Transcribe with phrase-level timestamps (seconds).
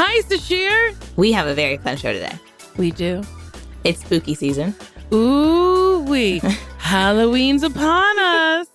[0.00, 0.94] Hi, Sasheer.
[1.16, 2.38] We have a very fun show today.
[2.76, 3.20] We do.
[3.82, 4.72] It's spooky season.
[5.12, 6.38] Ooh, we.
[6.78, 8.68] Halloween's upon us.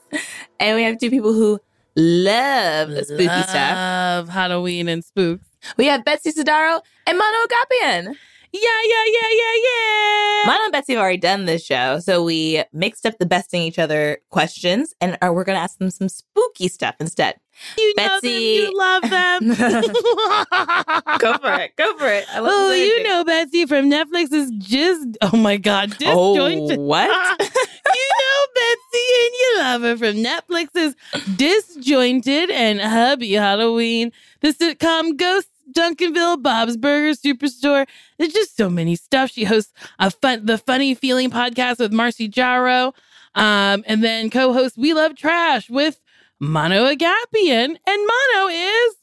[0.60, 1.62] And we have two people who
[1.96, 3.74] love the spooky Love stuff.
[3.74, 5.48] Love Halloween and spooks.
[5.78, 8.16] We have Betsy Sodaro and Mano Agapion.
[8.52, 10.44] Yeah, yeah, yeah, yeah, yeah.
[10.46, 13.80] Mano and Betsy have already done this show, so we mixed up the besting each
[13.80, 17.36] other questions, and are, we're going to ask them some spooky stuff instead.
[17.78, 19.48] You know them, you love them.
[21.20, 21.76] Go for it.
[21.76, 22.26] Go for it.
[22.34, 26.80] I love Oh, you know Betsy from Netflix's just oh my god, Oh, disjointed.
[26.80, 27.08] what?
[27.40, 30.96] you know Betsy and you love her from Netflix's
[31.38, 34.12] Disjointed and Hubie Halloween,
[34.42, 37.88] the sitcom Ghosts, Duncanville, Bob's Burgers, Superstore.
[38.18, 39.32] There's just so many stuff.
[39.32, 42.94] She hosts a fun, the Funny Feeling podcast with Marcy Jarreau,
[43.36, 46.00] um, and then co-hosts We Love Trash with
[46.44, 48.96] Mano Agapion, and Mano is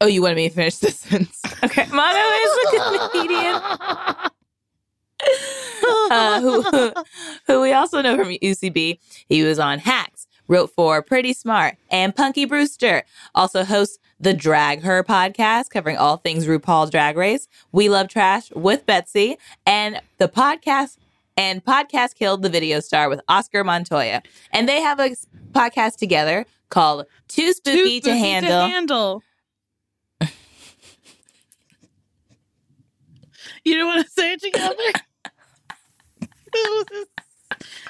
[0.00, 1.42] oh, you wanted me to finish this sentence.
[1.64, 1.86] Okay.
[1.86, 3.54] Mano is a comedian
[6.10, 6.62] uh, who,
[7.46, 8.98] who we also know from UCB.
[9.28, 13.04] He was on Hacks, wrote for Pretty Smart and Punky Brewster.
[13.34, 17.48] Also hosts the Drag Her podcast, covering all things RuPaul's Drag Race.
[17.72, 20.98] We Love Trash with Betsy, and the podcast
[21.36, 24.22] and podcast killed the video star with Oscar Montoya.
[24.52, 25.10] And they have a
[25.52, 28.66] podcast together called Too Spooky, Too to Handle.
[28.68, 29.22] handle.
[33.64, 34.74] you don't want to say it together?
[36.56, 37.06] It was-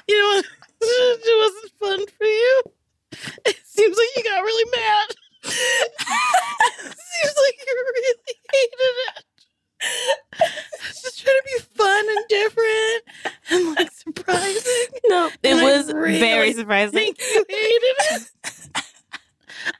[0.07, 0.45] you know what?
[0.81, 2.61] It wasn't fun for you.
[3.45, 5.07] It seems like you got really mad.
[5.43, 5.91] it
[6.81, 8.15] seems like you really
[8.53, 9.23] hated it.
[10.87, 13.03] Just trying to be fun and different
[13.49, 14.87] and like surprising.
[15.07, 16.99] no, it And was really very surprising.
[16.99, 18.29] you hated it.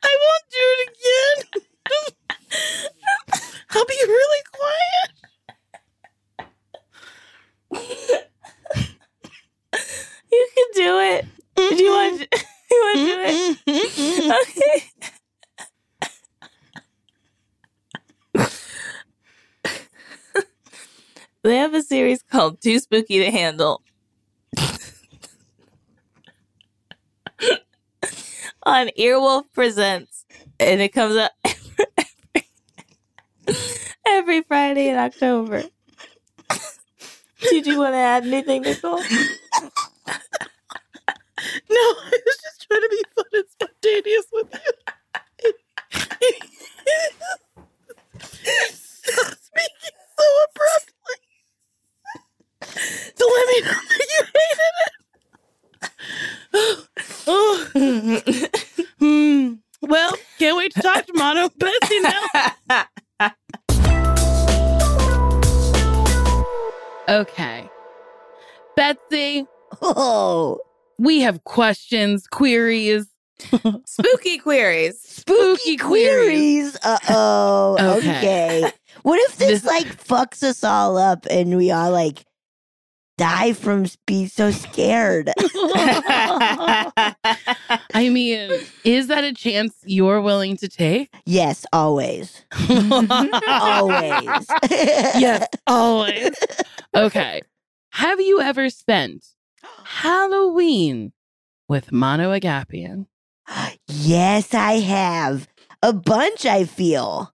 [0.04, 1.62] I won't do it again.
[3.72, 5.12] I'll be really quiet.
[10.32, 11.26] You can do it.
[11.56, 12.22] Did you want?
[12.22, 12.42] Mm-hmm.
[12.72, 13.58] You want to do it?
[13.68, 14.02] Mm-hmm.
[14.02, 14.32] Mm-hmm.
[14.32, 14.78] Okay.
[21.46, 23.84] They have a series called Too Spooky to Handle.
[28.64, 30.26] On Earwolf Presents.
[30.60, 32.50] And it comes out every,
[34.08, 35.64] every Friday in October.
[37.42, 39.02] Did you want to add anything, Nicole?
[41.70, 44.72] No, I was just trying to be fun and spontaneous with you.
[53.26, 54.74] To let me know that you hated
[56.54, 56.88] it.
[57.28, 58.86] oh.
[59.00, 59.54] hmm.
[59.82, 62.22] Well, can't wait to talk to Mano Betsy now.
[67.08, 67.70] Okay.
[68.76, 69.46] Betsy,
[69.82, 70.58] Oh,
[70.98, 73.06] we have questions, queries,
[73.86, 75.00] Spooky queries.
[75.02, 76.78] spooky queries.
[76.78, 76.78] queries.
[76.84, 77.78] Uh oh.
[77.98, 78.18] Okay.
[78.18, 78.72] okay.
[79.04, 82.26] What if this, This- like fucks us all up and we all like
[83.18, 85.32] die from being so scared?
[87.94, 88.52] I mean,
[88.84, 91.14] is that a chance you're willing to take?
[91.26, 92.46] yes, always.
[93.48, 94.48] Always.
[94.70, 96.32] yes, always.
[96.96, 97.42] Okay.
[97.92, 99.26] Have you ever spent
[99.84, 101.14] Halloween
[101.68, 103.08] with Mano Agapion?
[103.88, 105.48] yes, I have.
[105.82, 107.32] A bunch, I feel.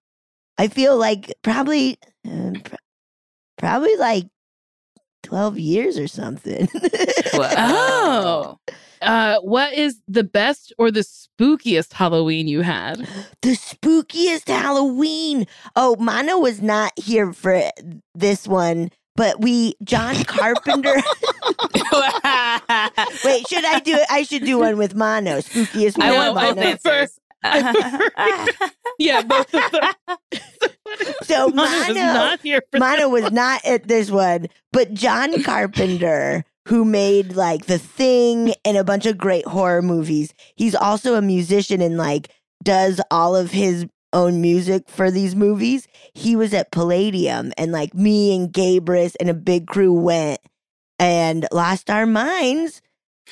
[0.58, 2.76] I feel like probably, uh, pr-
[3.58, 4.28] probably like
[5.32, 6.68] 12 years or something.
[7.34, 8.60] Oh.
[9.02, 13.00] Uh, what is the best or the spookiest Halloween you had?
[13.42, 15.48] the spookiest Halloween.
[15.76, 17.64] Oh, Mano was not here for
[18.14, 20.94] this one, but we, John Carpenter.
[23.24, 24.06] Wait, should I do it?
[24.10, 25.38] I should do one with Mano.
[25.40, 26.70] Spookiest one I No, with want both Mano.
[26.70, 27.20] answers.
[29.00, 29.94] Yeah, both of them.
[31.24, 36.44] So Mano was not here for Mano was not at this one, but John Carpenter,
[36.68, 41.22] who made like The Thing and a bunch of great horror movies, he's also a
[41.22, 42.30] musician and like
[42.64, 45.88] does all of his own music for these movies.
[46.14, 50.40] He was at Palladium and like me and Gabris and a big crew went
[51.00, 52.82] and lost our minds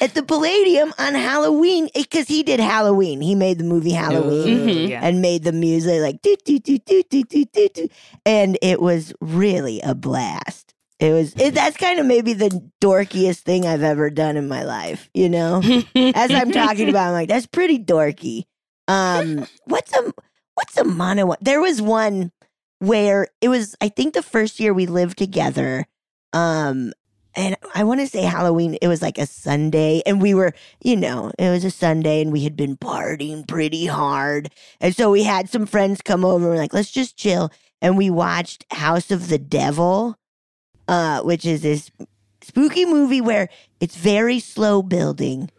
[0.01, 3.21] at the Palladium on Halloween because he did Halloween.
[3.21, 4.89] He made the movie Halloween Mhm.
[4.89, 5.01] Yeah.
[5.03, 7.87] and made the music like do do do do do do do do,
[8.25, 10.73] and it was really a blast.
[10.99, 12.49] It was it, that's kind of maybe the
[12.81, 15.09] dorkiest thing I've ever done in my life.
[15.13, 15.61] You know,
[15.95, 18.43] as I'm talking about, I'm like that's pretty dorky.
[18.87, 20.13] Um, what's a
[20.55, 21.37] what's a Mano one?
[21.41, 22.31] There was one
[22.79, 25.85] where it was I think the first year we lived together.
[26.33, 26.91] Um,
[27.39, 30.53] and I want to say Halloween, it was like a Sunday, and we were,
[30.83, 34.51] you know, it was a Sunday, and we had been partying pretty hard.
[34.81, 37.49] And so we had some friends come over, and we're like, let's just chill.
[37.81, 40.17] And we watched House of the Devil,
[40.89, 41.89] uh, which is this
[42.41, 43.47] spooky movie where
[43.79, 45.49] it's very slow building.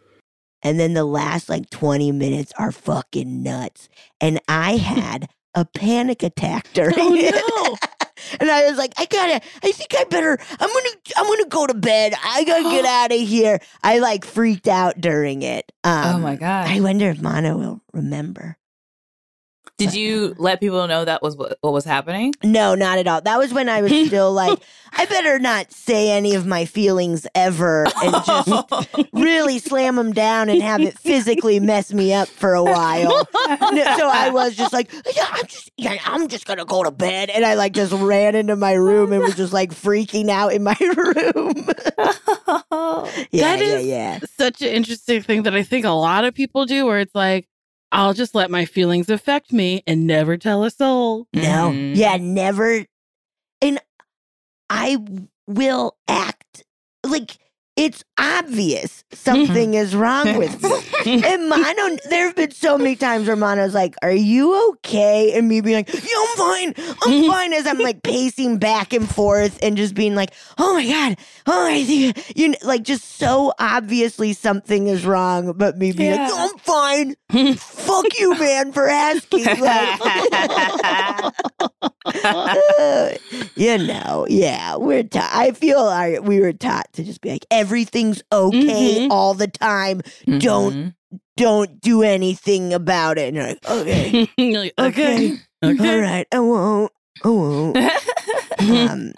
[0.61, 3.89] And then the last like 20 minutes are fucking nuts.
[4.19, 7.33] And I had a panic attack during Oh, it.
[7.33, 7.77] no.
[8.39, 11.67] And I was like, I gotta, I think I better, I'm gonna, I'm gonna go
[11.67, 12.13] to bed.
[12.23, 13.59] I gotta get out of here.
[13.83, 15.71] I like freaked out during it.
[15.83, 16.67] Um, oh my god!
[16.67, 18.57] I wonder if Mano will remember.
[19.81, 22.33] Did you let people know that was what, what was happening?
[22.43, 23.21] No, not at all.
[23.21, 24.59] That was when I was still like,
[24.93, 28.49] I better not say any of my feelings ever and just
[29.13, 33.27] really slam them down and have it physically mess me up for a while.
[33.47, 36.91] No, so I was just like, yeah, I'm just, yeah, I'm just gonna go to
[36.91, 40.53] bed, and I like just ran into my room and was just like freaking out
[40.53, 41.55] in my room.
[43.31, 44.19] yeah, That yeah, yeah.
[44.37, 47.47] Such an interesting thing that I think a lot of people do, where it's like,
[47.91, 51.27] I'll just let my feelings affect me and never tell a soul.
[51.33, 51.95] No, Mhm.
[51.95, 52.85] yeah, never.
[53.61, 53.79] And
[54.69, 54.97] I
[55.47, 56.63] will act
[57.05, 57.37] like
[57.81, 59.15] it's obvious mm-hmm.
[59.15, 60.69] something is wrong with me.
[61.25, 65.33] And Mano, there have been so many times where Mano's like, Are you okay?
[65.33, 66.67] And me being like, Yeah, I'm fine.
[66.77, 67.27] I'm mm-hmm.
[67.27, 67.53] fine.
[67.53, 71.17] As I'm like pacing back and forth and just being like, Oh my God.
[71.47, 75.53] Oh, I think, you know, like just so obviously something is wrong.
[75.53, 76.29] But me being Yeah.
[76.29, 77.15] like, I'm fine.
[77.55, 79.45] Fuck you, man, for asking.
[79.45, 79.99] Like,
[83.55, 85.31] you know, yeah, we're taught.
[85.33, 89.07] I feel our, we were taught to just be like, everything's okay Mhm.
[89.09, 90.01] all the time.
[90.39, 90.93] Don't Mhm.
[91.37, 93.29] don't do anything about it.
[93.29, 95.95] And you're like, okay, You're like, okay, okay.
[95.95, 96.91] all right, I won't,
[97.23, 97.77] I won't.
[98.59, 99.13] um,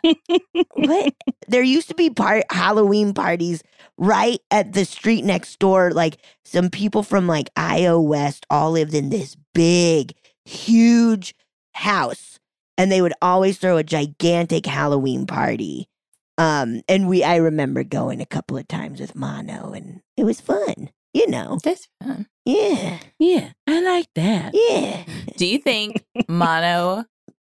[0.75, 1.13] what?
[1.47, 3.63] There used to be part Halloween parties
[3.97, 5.91] right at the street next door.
[5.91, 10.13] Like some people from like IO West all lived in this big,
[10.45, 11.33] huge
[11.73, 12.39] house,
[12.77, 15.87] and they would always throw a gigantic Halloween party.
[16.37, 20.41] Um, and we I remember going a couple of times with Mano, and it was
[20.41, 20.89] fun.
[21.13, 22.25] You know, That's fun.
[22.43, 24.51] yeah, Yeah, I like that.
[24.55, 25.03] yeah.
[25.37, 27.05] Do you think Mano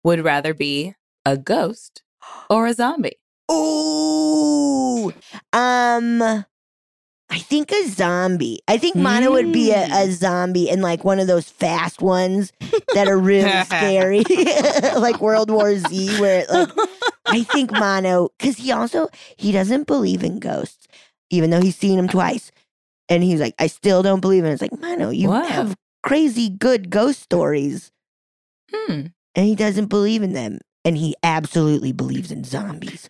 [0.02, 0.94] would rather be
[1.26, 2.02] a ghost
[2.49, 3.16] or a zombie?
[3.52, 5.12] Ooh,
[5.52, 6.44] um,
[7.30, 8.60] I think a zombie.
[8.66, 12.52] I think Mano would be a, a zombie and like one of those fast ones
[12.94, 14.25] that are really scary,
[14.96, 16.68] like World War Z, where it, like
[17.26, 20.88] I think Mano, because he also he doesn't believe in ghosts,
[21.30, 22.50] even though he's seen them twice,
[23.08, 24.50] and he's like, I still don't believe in.
[24.50, 24.54] it.
[24.54, 25.44] It's like Mano, you Wow.
[25.44, 27.92] have crazy good ghost stories,
[28.75, 29.06] Hmm.
[29.37, 33.08] and he doesn't believe in them, and he absolutely believes in zombies.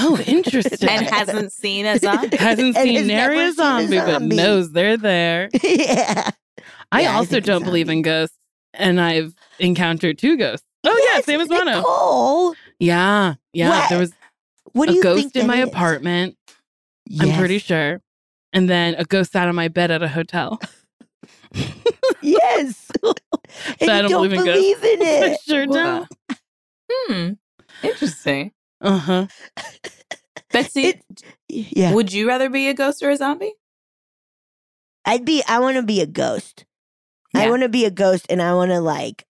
[0.00, 0.88] Oh, interesting.
[0.88, 2.36] And hasn't seen a zombie.
[2.36, 5.48] Hasn't seen has nary a seen a zombie, but knows they're there.
[5.62, 6.30] yeah.
[6.92, 8.36] I Yeah, also think a don't believe in ghosts,
[8.74, 10.66] and I've encountered two ghosts.
[10.84, 11.76] Oh yeah, same as Mano.
[11.78, 13.68] Nicole, Yeah, yeah.
[13.70, 13.88] What?
[13.90, 14.12] There was
[14.72, 15.68] what do a you ghost think in my is?
[15.68, 16.36] apartment.
[17.20, 18.00] I'm pretty sure.
[18.52, 20.60] And then a ghost sat on my bed at a hotel.
[22.22, 22.90] yes.
[23.80, 24.80] And I you don't don't believe in ghosts.
[24.80, 25.40] believe in I it.
[25.46, 26.08] sure don't.
[26.90, 27.28] Hmm.
[27.82, 28.52] Interesting.
[28.82, 29.26] Uh huh.
[30.52, 31.02] Betsy, It-
[31.48, 31.92] Yeah.
[31.94, 33.54] would you rather be a ghost or a zombie?
[35.04, 36.64] I'd be I want to be a ghost.
[37.34, 39.24] I want to be a ghost and I want to like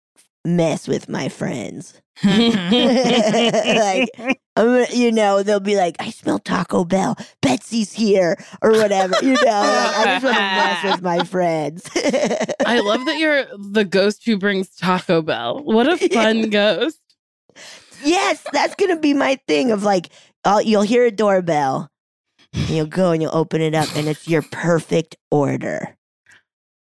[0.46, 2.02] mess with my friends.
[2.24, 4.10] like
[4.56, 7.18] I'm you know, they'll be like, I smell Taco Bell.
[7.42, 9.16] Betsy's here or whatever.
[9.22, 11.90] You know, like, I just want to mess with my friends.
[12.66, 15.60] I love that you're the ghost who brings Taco Bell.
[15.64, 17.00] What a fun ghost.
[18.04, 19.72] Yes, that's gonna be my thing.
[19.72, 20.10] Of like,
[20.46, 21.90] i you'll hear a doorbell,
[22.54, 25.96] and you'll go and you'll open it up, and it's your perfect order,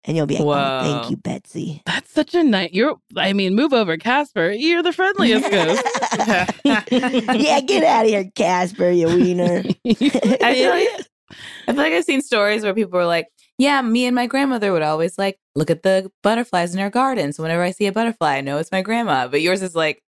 [0.05, 2.73] and you'll be like, oh, "Thank you, Betsy." That's such a night.
[2.73, 4.51] You're, I mean, move over, Casper.
[4.51, 5.83] You're the friendliest ghost.
[6.63, 9.63] yeah, get out of here, Casper, you wiener.
[9.85, 10.87] I feel like
[11.67, 14.71] I feel like I've seen stories where people were like, "Yeah, me and my grandmother
[14.71, 17.33] would always like look at the butterflies in our garden.
[17.33, 20.01] So whenever I see a butterfly, I know it's my grandma." But yours is like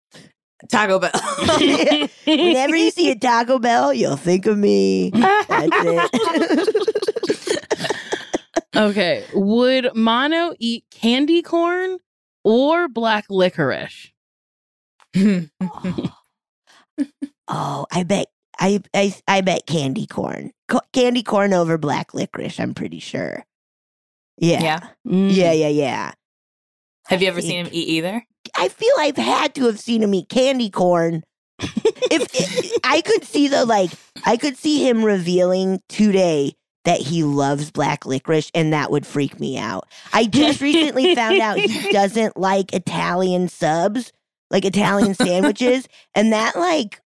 [0.68, 1.12] Taco Bell.
[2.28, 5.12] Whenever you see a Taco Bell, you'll think of me.
[5.12, 6.76] That's it.
[8.76, 9.24] okay.
[9.34, 12.00] Would Mano eat candy corn
[12.44, 14.12] or black licorice?
[17.48, 18.28] oh, I bet.
[18.62, 20.52] I, I I bet candy corn.
[20.68, 22.60] Co- candy corn over black licorice.
[22.60, 23.46] I'm pretty sure.
[24.38, 24.62] Yeah.
[24.62, 24.80] yeah.
[25.08, 25.34] Mm.
[25.34, 26.12] Yeah, yeah, yeah.
[27.08, 28.26] Have you I ever seen him eat either?
[28.56, 31.24] I feel I've had to have seen him eat candy corn.
[31.60, 33.92] if, if I could see the like,
[34.26, 36.54] I could see him revealing today
[36.86, 39.88] that he loves black licorice, and that would freak me out.
[40.14, 44.12] I just recently found out he doesn't like Italian subs,
[44.50, 47.02] like Italian sandwiches, and that like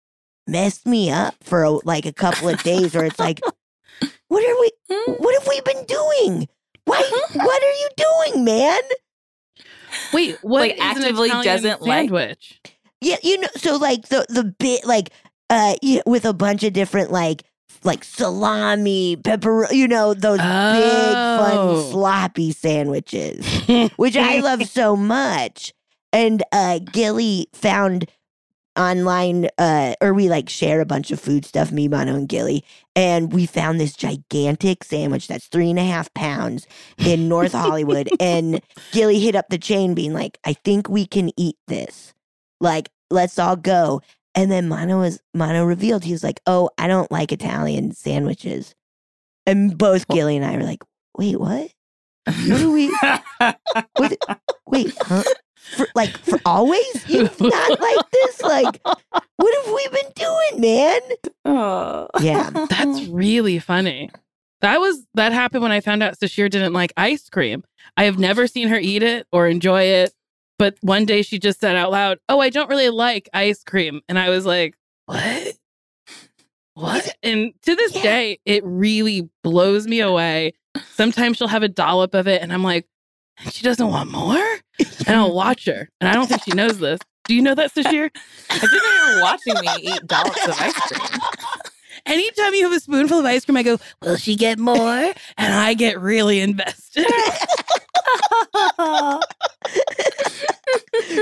[0.47, 2.93] messed me up for a, like a couple of days.
[2.93, 3.41] Where it's like,
[4.27, 4.71] what are we?
[4.89, 5.11] Hmm?
[5.13, 6.47] What have we been doing?
[6.85, 7.27] Why?
[7.33, 8.81] What are you doing, man?
[10.13, 10.61] Wait, what?
[10.61, 12.61] Like, actively doesn't like- sandwich?
[13.01, 15.09] Yeah, you know, so like the the bit like
[15.49, 17.43] uh you with a bunch of different like
[17.83, 21.81] like salami, pepper, you know, those big Oh.
[21.83, 23.45] fun sloppy sandwiches,
[23.97, 25.73] which I love so much.
[26.13, 28.05] And uh Gilly found
[28.75, 32.63] online uh or we like share a bunch of food stuff, me, Mano, and Gilly,
[32.95, 38.09] and we found this gigantic sandwich that's three and a half pounds in North Hollywood.
[38.19, 38.61] and
[38.91, 42.13] Gilly hit up the chain being like, I think we can eat this.
[42.59, 44.01] Like, let's all go.
[44.35, 48.73] And then Mano was Mano revealed he was like, "Oh, I don't like Italian sandwiches."
[49.45, 50.81] And both Gilly and I were like,
[51.17, 51.69] "Wait, what?
[52.25, 52.95] What do we?
[53.97, 54.17] What?
[54.67, 55.23] Wait, huh?
[55.77, 57.03] For, like for always?
[57.07, 58.41] You've not like this?
[58.41, 58.81] Like,
[59.37, 61.01] what have we been doing, man?
[61.45, 62.07] oh.
[62.21, 64.09] Yeah, That's really funny.
[64.61, 67.63] That was that happened when I found out Sasheer didn't like ice cream.
[67.97, 70.13] I have never seen her eat it or enjoy it,
[70.57, 73.99] but one day she just said out loud, "Oh, I don't really like ice cream,"
[74.07, 75.53] and I was like, "What?
[76.75, 78.03] What?" And to this Yeah.
[78.03, 80.53] day, it really blows me away.
[80.93, 82.87] Sometimes she'll have a dollop of it, and I'm like,
[83.51, 84.45] she doesn't want more,"
[84.79, 86.99] and I'll watch her, and I don't think she knows this.
[87.25, 88.09] Do you know that, Sasheer?
[88.49, 91.21] I didn't know you were watching me eat dollops of ice cream.
[92.05, 95.13] Anytime you have a spoonful of ice cream, I go, Will she get more?
[95.37, 97.05] And I get really invested.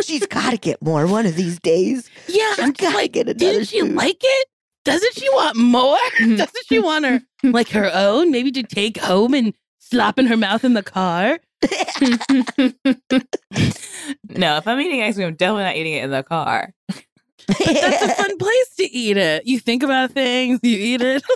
[0.03, 2.09] she's got to get more one of these days.
[2.27, 3.39] yeah, She's I'm to like, get another.
[3.39, 4.47] didn't she like it?
[4.83, 5.97] Doesn't she want more?
[6.19, 8.31] Doesn't she want her like her own?
[8.31, 11.39] Maybe to take home and slap in her mouth in the car?
[14.29, 16.73] No, if I'm eating ice cream, I'm definitely not eating it in the car.
[17.47, 19.45] That's a fun place to eat it.
[19.45, 21.23] You think about things, you eat it.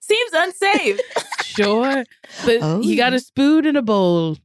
[0.00, 1.00] Seems unsafe.
[1.42, 2.04] sure.
[2.44, 2.80] But Oh.
[2.82, 4.36] you got a spoon and a bowl.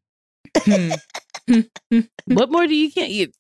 [0.58, 0.92] Hmm.
[2.26, 3.34] What more do you can't eat?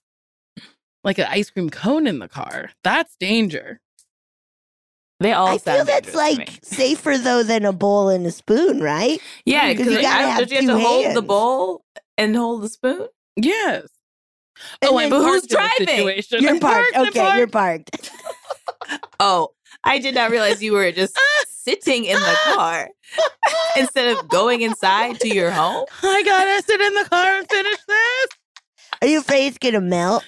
[1.04, 2.72] Like an ice cream cone in the car.
[2.84, 3.80] That's danger.
[5.20, 6.46] They all I feel that's dangerous to me.
[6.46, 9.20] like safer though than a bowl and a spoon, right?
[9.46, 11.86] Yeah, Because because you you, gotta have don't you have two to hold the bowl
[12.18, 13.08] and hold the spoon?
[13.36, 13.88] Yes.
[14.82, 15.88] And oh, then- I'm But who's parked in this driving?
[15.88, 16.42] Situation.
[16.42, 16.92] You're I'm parked.
[16.96, 18.12] I'm Okay, you're parked.
[19.20, 19.50] Oh,
[19.84, 22.88] I did not realize you were just sitting in the car
[23.76, 25.86] instead of going inside to your home.
[26.04, 28.28] I gotta sit in the car and finish this.
[29.02, 30.24] Are you afraid it's gonna melt?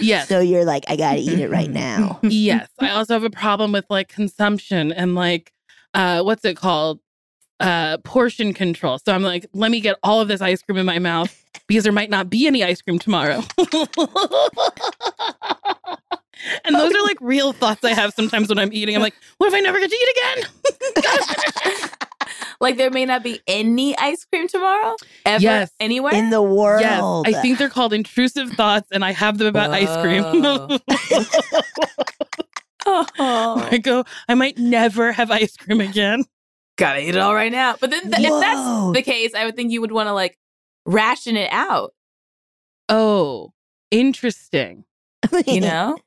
[0.00, 0.28] Yes.
[0.28, 2.18] So you're like, I gotta eat it right now.
[2.22, 2.68] yes.
[2.80, 5.52] I also have a problem with like consumption and like
[5.94, 7.00] uh what's it called?
[7.60, 8.98] Uh portion control.
[8.98, 11.34] So I'm like, let me get all of this ice cream in my mouth
[11.66, 13.42] because there might not be any ice cream tomorrow.
[16.64, 18.94] and those are like real thoughts I have sometimes when I'm eating.
[18.94, 21.90] I'm like, what if I never get to eat again?
[22.60, 25.70] like there may not be any ice cream tomorrow ever Yes.
[25.80, 26.14] anywhere.
[26.14, 26.80] In the world.
[26.82, 27.26] Yes, world.
[27.28, 30.24] I think they're called intrusive thoughts, and I have them about ice cream.
[32.88, 36.24] Oh, I go, I might never have ice cream again.
[36.78, 37.74] gotta eat it all right now.
[37.80, 40.38] But then, th- if that's the case, I would think you would want to like
[40.84, 41.92] ration it out.
[42.88, 43.52] Oh,
[43.90, 44.84] interesting.
[45.46, 45.98] You know,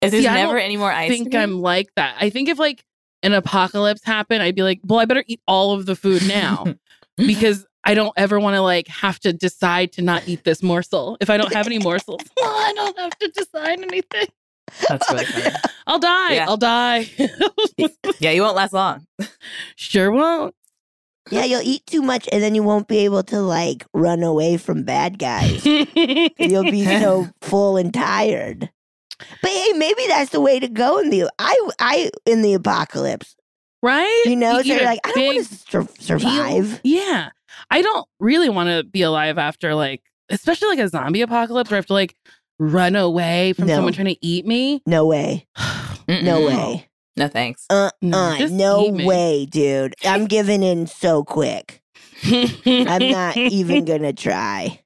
[0.00, 1.08] if there's See, I never don't any more ice?
[1.10, 1.42] I think cream.
[1.42, 2.16] I'm like that.
[2.18, 2.84] I think if like
[3.24, 6.66] an apocalypse happened, I'd be like, well, I better eat all of the food now
[7.16, 11.16] because I don't ever want to like have to decide to not eat this morsel.
[11.20, 14.26] If I don't have any morsels, well, I don't have to decide anything.
[14.88, 15.54] That's really funny.
[15.86, 16.34] I'll die.
[16.34, 16.46] Yeah.
[16.48, 17.06] I'll die.
[18.18, 19.06] yeah, you won't last long.
[19.76, 20.54] sure won't.
[21.30, 24.56] yeah, you'll eat too much and then you won't be able to like run away
[24.58, 25.64] from bad guys.
[25.64, 28.70] You'll be so full and tired.
[29.18, 33.36] But hey, maybe that's the way to go in the I I in the apocalypse.
[33.82, 34.22] right?
[34.26, 35.88] You know, so you're like, I don't want to sur- meal.
[35.98, 36.80] survive.
[36.84, 37.30] Yeah.
[37.70, 41.76] I don't really want to be alive after like, especially like a zombie apocalypse where
[41.76, 42.14] I have to like
[42.58, 43.76] run away from No.
[43.76, 44.82] someone trying to eat me.
[44.86, 45.46] No way.
[46.08, 46.86] No way.
[47.16, 47.64] No thanks.
[47.70, 49.94] Uh No, uh just no way, dude.
[50.04, 51.80] I'm giving in so quick.
[52.24, 54.80] I'm not even gonna try.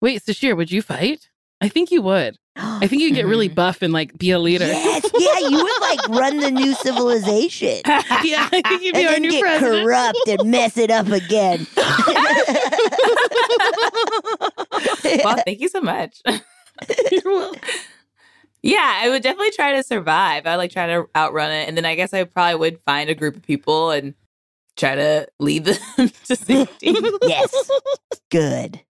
[0.00, 1.28] Wait, Sasheer, would you fight?
[1.62, 2.36] I think you would.
[2.56, 4.66] I think you'd get really buff and like be a leader.
[4.66, 7.80] Yes, yeah, you would like run the new civilization.
[7.86, 9.84] yeah, I think you'd be and our then new get president.
[9.86, 11.66] corrupt and mess it up again.
[15.24, 16.20] well, thank you so much.
[18.64, 20.46] Yeah, I would definitely try to survive.
[20.46, 23.10] I would like try to outrun it, and then I guess I probably would find
[23.10, 24.14] a group of people and
[24.76, 26.94] try to lead them to safety.
[27.22, 27.70] yes,
[28.30, 28.80] good.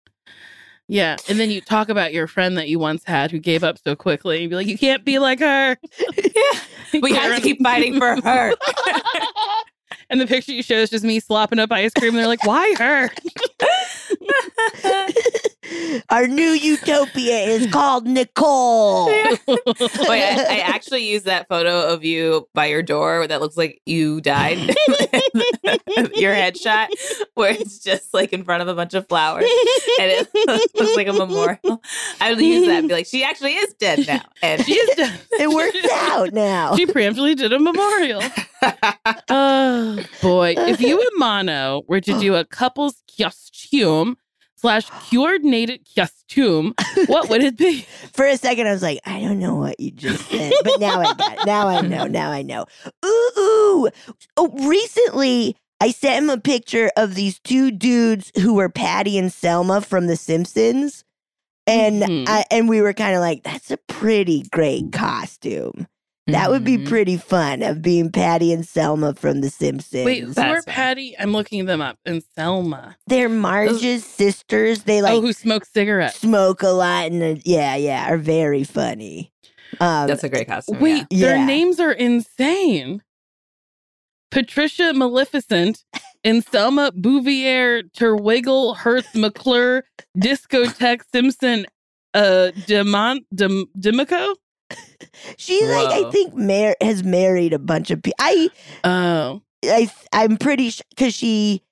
[0.88, 3.78] Yeah, and then you talk about your friend that you once had who gave up
[3.78, 4.42] so quickly.
[4.42, 5.78] And be like, you can't be like her.
[6.18, 8.54] yeah, we have to keep fighting for her.
[10.10, 12.10] and the picture you show is just me slopping up ice cream.
[12.10, 13.10] And they're like, why her?
[16.10, 19.06] Our new utopia is called Nicole.
[19.06, 23.80] Wait, I, I actually used that photo of you by your door that looks like
[23.86, 24.58] you died.
[26.14, 26.88] your headshot,
[27.34, 29.44] where it's just like in front of a bunch of flowers
[30.00, 30.28] and it
[30.74, 31.82] looks like a memorial.
[32.20, 34.22] I would use that and be like, she actually is dead now.
[34.42, 35.18] And She is done.
[35.32, 36.76] It worked out now.
[36.76, 38.22] She preemptively did a memorial.
[39.28, 40.54] Oh boy.
[40.56, 44.16] If you and Mano were to do a couple's costume
[44.56, 46.74] slash coordinated costume,
[47.06, 47.82] what would it be?
[48.12, 51.00] For a second, I was like, I don't know what you just said, but now
[51.00, 51.46] I got it.
[51.46, 52.06] Now I know.
[52.06, 52.66] Now I know.
[53.04, 53.88] Ooh, ooh.
[54.36, 59.32] Oh, recently I sent him a picture of these two dudes who were Patty and
[59.32, 61.02] Selma from The Simpsons,
[61.66, 62.24] and Mhm.
[62.28, 65.88] I, and we were kind of like, that's a pretty great costume.
[66.32, 66.88] That would be Mhm.
[66.88, 70.04] pretty fun of being Patty and Selma from The Simpsons.
[70.04, 70.70] Wait, who That's are.
[70.70, 71.14] Patty?
[71.18, 71.98] I'm looking them up.
[72.04, 72.96] And Selma.
[73.06, 74.84] They're Marge's sisters.
[74.84, 76.18] They like oh, who smokes cigarettes?
[76.20, 79.32] smoke a lot and uh, yeah, yeah, are very funny.
[79.80, 80.80] Um, That's a great costume.
[80.80, 81.26] Wait, yeah.
[81.28, 81.46] their Yeah.
[81.46, 83.02] names are insane.
[84.30, 85.84] Patricia Maleficent
[86.24, 89.84] and Selma Bouvier Terwilliger Hutz McClure
[90.18, 91.66] Discotheque Simpson
[92.14, 94.34] uh Demon Dem, D'Amico?
[95.36, 98.16] she like I think mar- has married a bunch of people.
[98.20, 98.48] I
[98.84, 99.42] Oh.
[99.64, 101.62] I I'm pretty sure because she.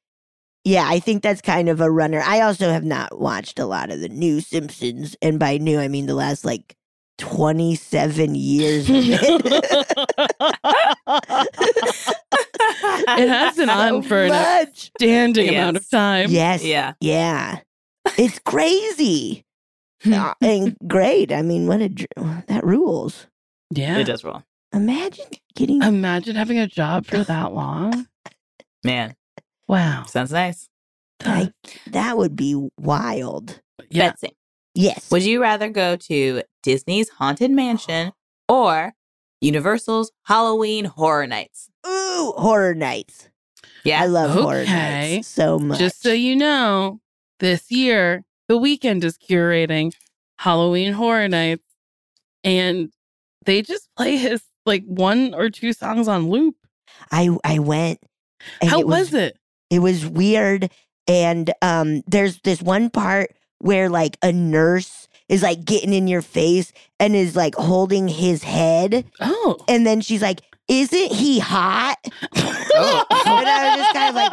[0.62, 2.22] Yeah, I think that's kind of a runner.
[2.24, 5.88] I also have not watched a lot of the new Simpsons, and by new I
[5.88, 6.76] mean the last like
[7.16, 8.86] twenty seven years.
[8.88, 9.66] It.
[13.08, 14.90] It has been on So for an much.
[14.98, 16.30] standing amount of time.
[16.30, 16.62] Yes.
[16.64, 16.92] Yeah.
[17.00, 17.60] Yeah.
[18.16, 19.44] It's crazy.
[20.04, 21.32] Uh, and great.
[21.32, 23.26] I mean, what a dr- that rules.
[23.70, 23.98] Yeah.
[23.98, 24.42] It does roll.
[24.72, 28.06] Imagine getting Imagine having a job for that long.
[28.84, 29.14] Man,
[29.68, 30.04] Wow.
[30.06, 30.68] sounds nice.
[31.26, 31.52] like
[31.88, 33.60] that would be wild.
[33.90, 34.10] Yeah.
[34.10, 34.30] Betsy,
[34.74, 35.10] Yes.
[35.10, 38.12] would you rather go to Disney's Haunted Mansion
[38.48, 38.92] or
[39.40, 41.68] Universal's Halloween Horror Nights?
[41.86, 43.28] Ooh, horror nights.
[43.84, 44.02] Yeah.
[44.02, 45.78] I love horror nights so much.
[45.78, 47.00] Just so you know,
[47.40, 49.92] this year, The Weeknd is curating
[50.36, 51.62] Halloween Horror Nights,
[52.42, 52.90] and
[53.46, 56.56] they just play his like one or two songs on loop.
[57.12, 58.00] I I went.
[58.60, 59.38] and How it was, it?
[59.70, 60.68] It was weird.
[61.06, 66.20] And um, there's this one part where like a nurse is like getting in your
[66.22, 69.58] face and is like holding his head, Oh.
[69.68, 71.98] and then she's like, "Isn't he hot?"
[72.34, 73.04] Oh.
[73.30, 74.32] And I was just kind of like,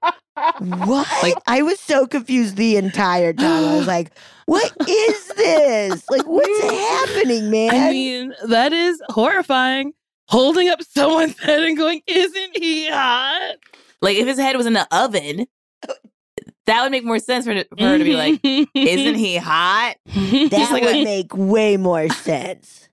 [0.00, 0.14] What?
[0.60, 3.64] Like- I was so confused the entire time.
[3.64, 4.10] I was like,
[4.46, 6.04] what is this?
[6.10, 6.60] Like, what's
[7.14, 7.74] happening, man?
[7.74, 9.92] I mean, that is horrifying.
[10.28, 13.56] Holding up someone's head and going, "Isn't he hot?"
[14.00, 15.46] Like if his head was in the oven,
[16.66, 20.68] that would make more sense for, for her to be like, "Isn't he hot?" That
[20.72, 22.88] like would a- make way more sense.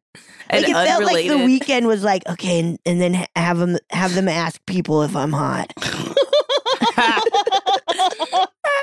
[0.49, 3.77] And Like it felt like the Weeknd was like okay, and, and then have them
[3.91, 5.71] have them ask people if I'm hot.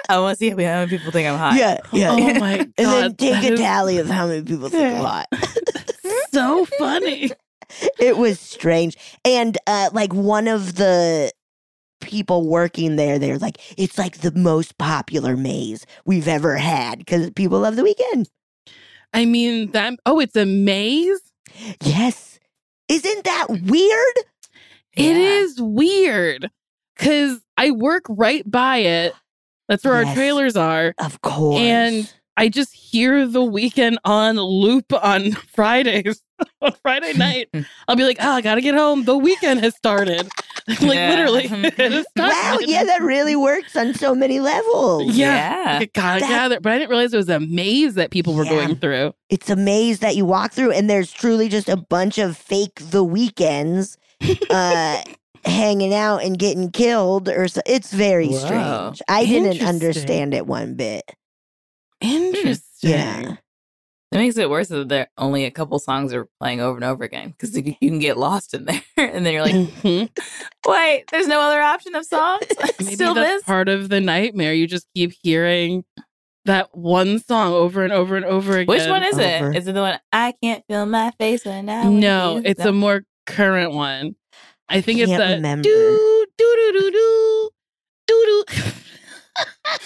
[0.08, 1.54] I want to see how many people think I'm hot.
[1.56, 2.10] Yeah, yeah.
[2.12, 2.72] Oh my god.
[2.78, 5.26] and then take a tally of how many people think I'm hot.
[6.32, 7.30] so funny.
[7.98, 11.32] it was strange, and uh, like one of the
[12.00, 17.30] people working there, they're like, it's like the most popular maze we've ever had because
[17.30, 18.26] people love the Weeknd.
[19.14, 21.20] I mean that oh, it's a maze?
[21.82, 22.38] Yes,
[22.88, 24.16] isn't that weird?
[24.96, 25.38] It Yeah.
[25.40, 26.50] is weird.
[26.96, 29.14] Cause I work right by it.
[29.68, 30.08] That's where Yes.
[30.08, 30.94] our trailers are.
[30.98, 31.60] Of course.
[31.60, 36.20] And I just hear the Weeknd on loop on Fridays.
[36.60, 37.48] on Friday night.
[37.86, 39.04] I'll be like, oh, I gotta get home.
[39.04, 40.28] The weekend has started.
[40.68, 41.10] like Yeah.
[41.10, 41.48] literally.
[42.16, 45.14] wow, yeah, that really works on so many levels.
[45.16, 45.78] Yeah.
[45.80, 46.60] I gotta That- gather.
[46.60, 48.50] But I didn't realize it was a maze that people were Yeah.
[48.50, 49.14] going through.
[49.30, 52.80] It's a maze that you walk through, and there's truly just a bunch of fake
[52.80, 53.96] the Weeknds
[54.50, 55.02] uh,
[55.44, 57.28] hanging out and getting killed.
[57.28, 57.60] Or so.
[57.66, 58.38] it's very Whoa.
[58.38, 59.02] strange.
[59.08, 61.04] I didn't understand it one bit.
[62.00, 62.90] Interesting.
[62.90, 63.36] Yeah.
[64.12, 67.02] It makes it worse that there only a couple songs are playing over and over
[67.02, 70.08] again because you, you can get lost in there, and then you're like, Mhm.
[70.66, 72.44] "Wait, there's no other option of songs?
[72.80, 74.54] Maybe Still that's this?" part of the nightmare.
[74.54, 75.84] You just keep hearing
[76.44, 78.66] that one song over and over and over again.
[78.68, 79.50] Which one is Over.
[79.50, 79.56] it?
[79.56, 81.82] Is it the one I can't feel my face when I?
[81.84, 82.42] No, you"?
[82.44, 84.14] it's a more current one.
[84.74, 85.62] I think it's Can't that remember.
[85.62, 87.50] do do do do do
[88.06, 88.62] do do.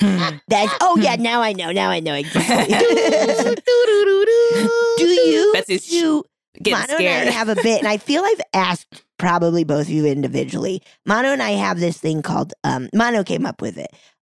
[0.48, 1.72] That's oh yeah, now I know.
[1.72, 2.74] Now I know exactly.
[2.74, 4.94] do, do, do, do.
[4.98, 6.24] Do you Betsy's do
[6.62, 7.20] getting Mano scared.
[7.20, 10.82] and I have a bit, and I feel I've asked probably both of you individually.
[11.06, 13.90] Mano and I have this thing called um, Mano came up with it,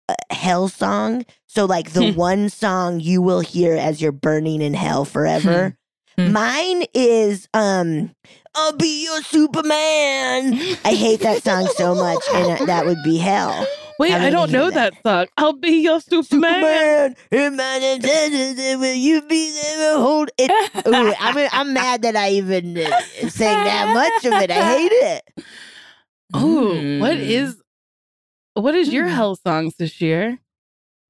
[0.08, 1.24] uh, Hell Song.
[1.46, 2.18] So like the Hmm.
[2.18, 5.76] one song you will hear as you're burning in hell forever.
[6.18, 6.32] Hmm.
[6.32, 8.10] Mine is um,
[8.56, 10.54] I'll be your Superman.
[10.84, 13.66] I hate that song so much, and that would be hell.
[13.98, 14.94] Wait, How I don't know that?
[14.94, 15.26] that song.
[15.36, 17.14] I'll be your Superman.
[17.14, 20.50] Superman, in my intentions, will you be there to hold it?
[20.88, 24.50] Ooh, I'm I'm mad that I even uh, sang that much of it.
[24.50, 25.22] I hate it.
[26.34, 27.22] Oh, what Hmm.
[27.22, 27.56] is
[28.54, 29.14] what is your Hmm.
[29.14, 30.38] hell songs this year?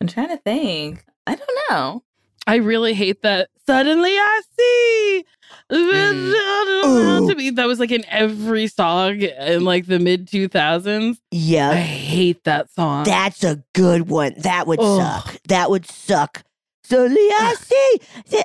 [0.00, 1.04] I'm trying to think.
[1.26, 2.02] I don't know.
[2.46, 3.48] I really hate that.
[3.66, 5.24] Suddenly I see.
[5.72, 7.28] Ooh.
[7.28, 11.18] To me, that was like in every song in like the mid 2000s.
[11.32, 13.04] yeah I hate that song.
[13.04, 14.34] that's a good one.
[14.38, 15.36] That would suck.
[15.48, 16.44] That would suck.
[16.84, 17.98] So I see.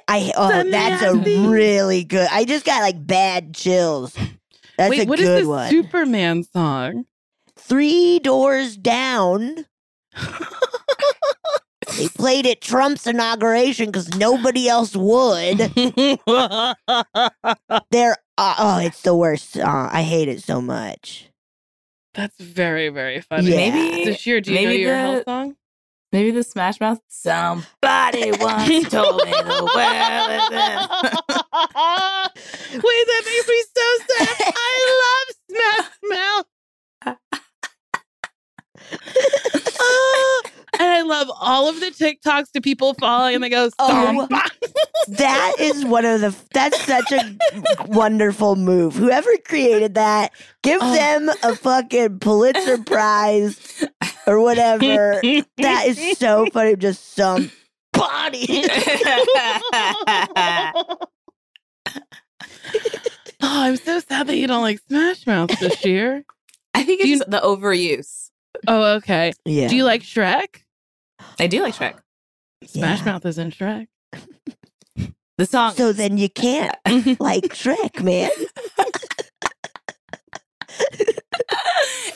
[0.08, 1.16] I oh, that's a
[1.48, 2.28] really good.
[2.32, 4.18] I just got like bad chills.
[4.78, 5.70] That's Wait, a what is good this one.
[5.70, 7.06] Superman song?
[7.56, 9.68] Three doors down.
[11.98, 15.58] They played at Trump's inauguration because nobody else would.
[17.92, 19.90] They're uh, oh, it's the worst song.
[19.92, 21.28] I hate it so much.
[22.14, 23.50] That's very, very funny.
[23.52, 23.56] Yeah.
[23.72, 25.56] Maybe This year, do you know your the- hell song?
[26.12, 27.00] maybe the Smash Mouth.
[27.08, 30.78] Somebody once told me the world is in.
[32.84, 34.54] Wait, that makes me so sad.
[34.56, 34.70] I
[35.02, 36.48] love Smash Mouth.
[39.84, 40.42] Ah,
[40.82, 44.28] and I love all of the TikToks to people falling and they go, Oh.
[45.08, 46.36] That is one of the.
[46.54, 47.36] That's such a
[47.88, 48.96] wonderful move.
[48.96, 50.94] Whoever created that, give Oh.
[50.94, 53.84] them a fucking Pulitzer Prize
[54.28, 55.20] or whatever.
[55.58, 56.76] that is so funny.
[56.76, 57.52] Just some
[57.94, 58.64] body.
[63.44, 66.24] Oh, I'm so sad that you don't like Smash Mouth this year.
[66.76, 68.30] I think it's you- the overuse.
[68.68, 69.34] Oh, okay.
[69.46, 69.68] yeah.
[69.68, 70.62] Do you like Shrek?
[71.40, 71.96] I do like Shrek.
[72.66, 73.06] Smash Yeah.
[73.06, 73.88] Mouth is in Shrek.
[75.38, 75.74] The song.
[75.74, 76.76] So then you can't
[77.20, 78.30] like Shrek, man.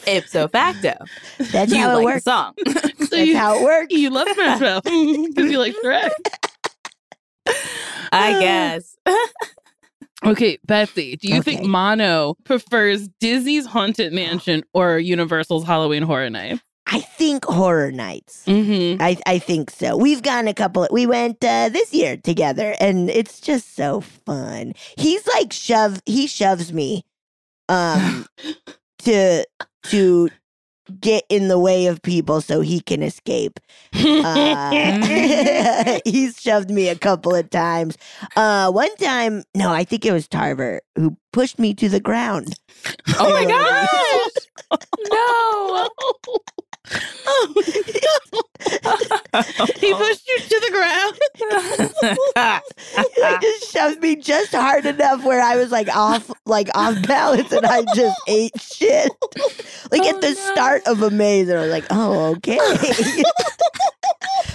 [0.08, 0.94] ipso facto.
[1.52, 2.24] That's you how it like works.
[2.26, 2.54] the song.
[2.68, 3.88] so That's you, how it works.
[3.94, 6.12] you love Smash Mouth because you like Shrek.
[8.12, 8.40] I uh.
[8.40, 8.96] guess.
[10.24, 11.68] Okay, Betsy, do you think Okay.
[11.68, 16.62] Mano prefers Disney's Haunted Mansion or Universal's Halloween Horror Nights?
[16.88, 18.44] I think horror nights.
[18.46, 19.02] Mm-hmm.
[19.02, 19.98] I, I think so.
[19.98, 20.88] We've gone a couple.
[20.92, 24.74] We went uh, this year together, and it's just so fun.
[24.98, 26.02] He's like shove.
[26.06, 27.06] He shoves me,
[27.70, 28.28] um,
[29.00, 29.46] to
[29.86, 30.30] to
[31.02, 33.60] get in the way of people so he can escape.
[33.94, 37.98] Uh, he's shoved me a couple of times.
[38.36, 42.54] Uh, one time, no, I think it was Tarver who pushed me to the ground.
[43.20, 43.46] Oh my
[44.70, 44.80] gosh!
[45.10, 45.90] no.
[49.80, 51.20] He pushed you to the ground.
[53.16, 57.52] he just shoved me just hard enough where I was like off, like off balance,
[57.52, 59.12] and I just ate shit.
[59.92, 60.54] Like Oh, at the no.
[60.54, 62.58] start of a maze, and I was like, "Oh, okay."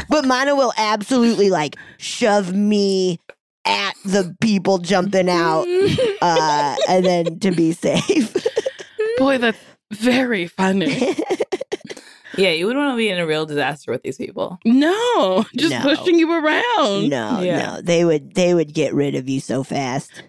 [0.09, 3.19] but Mano will absolutely like shove me
[3.65, 5.67] at the people jumping out,
[6.23, 8.35] uh, and then to be safe.
[9.19, 9.59] Boy, that's
[9.93, 11.17] very funny.
[12.37, 14.59] yeah, you wouldn't want to be in a real disaster with these people.
[14.65, 15.81] No, just No.
[15.83, 17.09] pushing you around.
[17.09, 17.59] no, Yeah.
[17.77, 20.23] no, they would they would get rid of you so fast.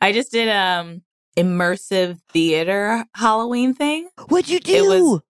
[0.00, 1.02] I just did um
[1.36, 4.08] immersive theater Halloween thing.
[4.28, 4.74] What'd you do?
[4.74, 5.20] It was-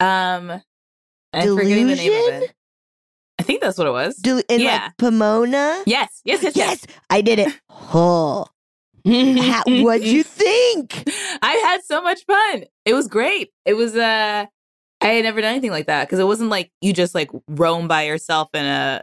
[0.00, 0.62] Um
[1.32, 2.42] I'm forgetting the name of Delusion?
[2.44, 2.54] it.
[3.38, 4.16] I think that's what it was.
[4.16, 4.84] Do in Yeah.
[4.84, 5.82] like Pomona?
[5.86, 6.78] yes, yes, yes, yes.
[6.86, 7.52] Yes, I did it.
[7.92, 8.46] Oh,
[9.06, 11.04] how, what'd you think?
[11.42, 12.64] I had so much fun.
[12.84, 13.50] It was great.
[13.64, 14.46] It was uh
[15.00, 17.88] I had never done anything like that because it wasn't like you just like roam
[17.88, 19.02] by yourself in a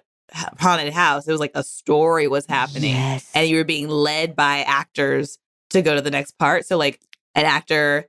[0.60, 1.28] haunted house.
[1.28, 3.30] It was like a story was happening Yes.
[3.36, 5.38] and you were being led by actors
[5.72, 6.66] to go to the next part.
[6.66, 7.00] So like
[7.36, 8.08] an actor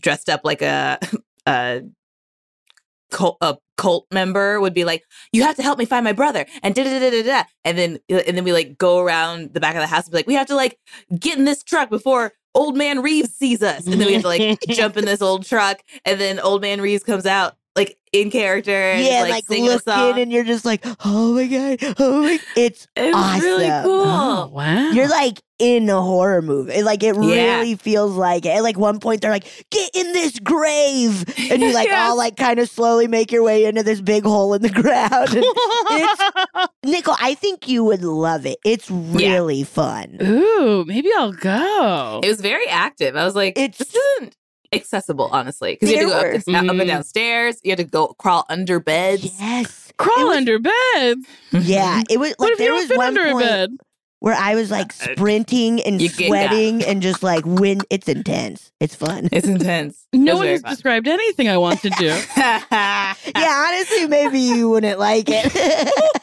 [0.00, 0.98] dressed up like a
[1.46, 1.82] a
[3.10, 6.46] cult, a cult member would be like, "You have to help me find my brother,"
[6.62, 9.60] and da da da da da, and then and then we like go around the
[9.60, 10.78] back of the house and be like, "We have to like
[11.18, 14.28] get in this truck before." Old man Reeves sees us, and then we have to
[14.28, 17.54] like jump in this old truck, and then old man Reeves comes out
[18.12, 20.18] in character, and yeah, like, like, a looking, song.
[20.20, 22.38] and you're just like, oh my god, oh my!
[22.56, 23.84] It's it was really awesome.
[23.84, 24.02] cool.
[24.04, 24.90] Oh, wow.
[24.90, 26.72] you're like in a horror movie.
[26.72, 27.58] It, Like it Yeah.
[27.58, 28.46] really feels like.
[28.46, 32.10] At like one point, they're like, get in this grave, and you like Yes.
[32.10, 35.34] all like kind of slowly make your way into this big hole in the ground.
[35.34, 38.58] And Nicole, I think you would love it.
[38.64, 40.16] It's really fun.
[40.22, 42.20] Ooh, maybe I'll go.
[42.24, 43.14] It was very active.
[43.14, 44.34] I was like, It's- this isn't
[44.72, 46.86] accessible, honestly, because you had to go There up, and- up and Mm.
[46.86, 47.56] down stairs.
[47.64, 49.28] You had to go crawl under beds.
[49.40, 49.92] Yes.
[49.98, 51.26] Crawl was- under beds.
[51.52, 53.48] Yeah, it was What like if you there don't was fit one under point a
[53.48, 53.70] bed?
[54.20, 58.70] where I was like sprinting and You sweating and just like when it's intense.
[58.80, 59.28] It's fun.
[59.32, 60.06] It's intense.
[60.12, 60.70] No It one has fun.
[60.72, 62.06] described anything I want to do.
[62.36, 65.50] yeah, honestly, maybe you wouldn't like it.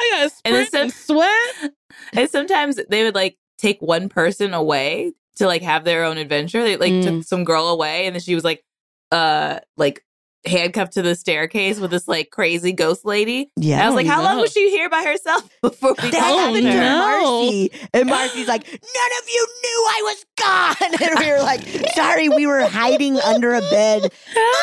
[0.00, 1.72] I gotta And then sprint and sweat.
[2.12, 6.62] and sometimes they would like take one person away to like have their own adventure.
[6.62, 7.02] They like Mm.
[7.02, 8.64] took some girl away, and then she was like,
[9.12, 10.04] uh, like
[10.46, 13.50] handcuffed to the staircase with this like crazy ghost lady.
[13.56, 16.64] And I was like, how long was she here by herself before we That happened
[16.64, 16.80] to her?
[16.80, 16.98] no.
[16.98, 17.70] Marcy.
[17.94, 21.00] And Marcy's like, none of you knew I was gone.
[21.10, 21.62] And we were like,
[21.94, 24.12] sorry, we were hiding under a bed,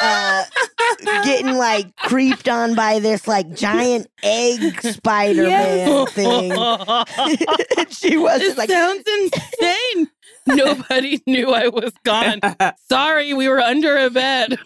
[0.04, 0.44] uh,
[1.24, 6.52] getting like creeped on by this like giant egg Spider Man thing.
[7.78, 10.10] and she was This just like, sounds insane.
[10.56, 12.40] Nobody knew I was gone.
[12.90, 14.58] Sorry, we were under a bed.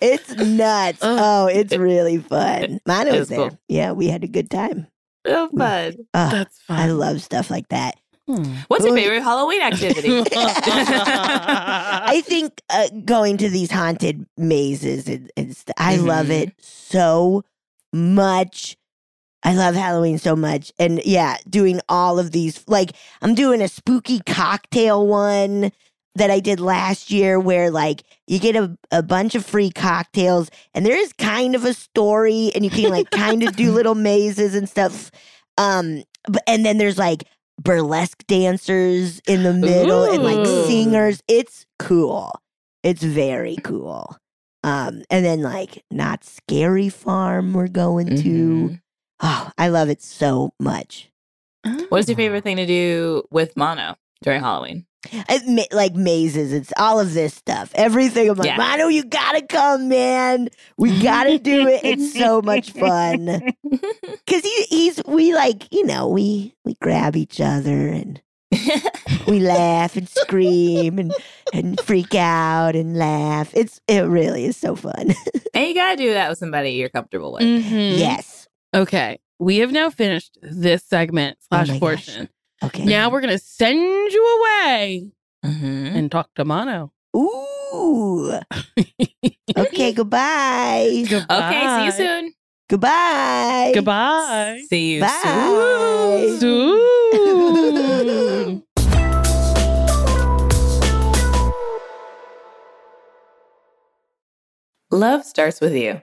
[0.00, 0.98] it's nuts.
[1.02, 1.18] Ugh.
[1.20, 2.80] Oh, it's really fun.
[2.86, 3.38] Mine was was there.
[3.50, 3.58] cool.
[3.68, 4.86] Yeah, we had a good time.
[5.26, 5.94] so fun.
[6.14, 6.78] Oh, That's fun.
[6.78, 7.96] I love stuff like that.
[8.26, 8.56] Hmm.
[8.68, 10.22] What's your favorite Halloween activity?
[10.34, 16.42] I think uh, going to these haunted mazes and, and st- I love Mhm.
[16.42, 17.42] it so
[17.92, 18.76] much.
[19.48, 20.74] I love Halloween so much.
[20.78, 25.72] And yeah, doing all of these like I'm doing a spooky cocktail one
[26.16, 30.50] that I did last year where like you get a, a bunch of free cocktails
[30.74, 33.94] and there is kind of a story and you can like kind of do little
[33.94, 35.10] mazes and stuff.
[35.56, 37.24] Um but and then there's like
[37.58, 41.22] burlesque dancers in the middle and like singers.
[41.26, 42.32] It's cool.
[42.82, 44.14] It's very cool.
[44.62, 48.78] Um, and then like not scary farm we're going to.
[49.20, 51.10] Oh, I love it so much.
[51.88, 54.86] What is your favorite thing to do with Mano during Halloween?
[55.12, 57.70] I, like mazes, it's all of this stuff.
[57.74, 58.28] Everything.
[58.30, 58.56] I'm like, Yeah.
[58.56, 60.48] Mano, you gotta come, man.
[60.76, 61.80] We gotta do it.
[61.84, 63.26] It's so much fun.
[64.26, 68.20] Cause he, he's we like, you know, we we grab each other and
[69.28, 71.12] we laugh and scream and
[71.52, 73.52] and freak out and laugh.
[73.54, 75.14] It's it really is so fun.
[75.54, 77.42] and you gotta do that with somebody you're comfortable with.
[77.42, 77.98] Mhm.
[77.98, 78.47] yes.
[78.74, 79.18] Okay.
[79.38, 82.28] We have now finished this segment oh slash oh portion.
[82.60, 82.70] Gosh.
[82.70, 82.84] Okay.
[82.84, 83.78] Now we're gonna send
[84.12, 85.12] you away
[85.44, 85.96] mm-hmm.
[85.96, 86.92] and talk to Mano.
[87.16, 88.32] Ooh.
[89.56, 91.04] okay, goodbye.
[91.08, 91.48] goodbye.
[91.48, 92.32] Okay, see you soon.
[92.68, 93.72] Goodbye.
[93.74, 94.62] Goodbye.
[94.68, 96.36] See you Bye.
[96.40, 96.40] soon.
[96.40, 96.78] soon.
[104.90, 106.02] Love starts with you.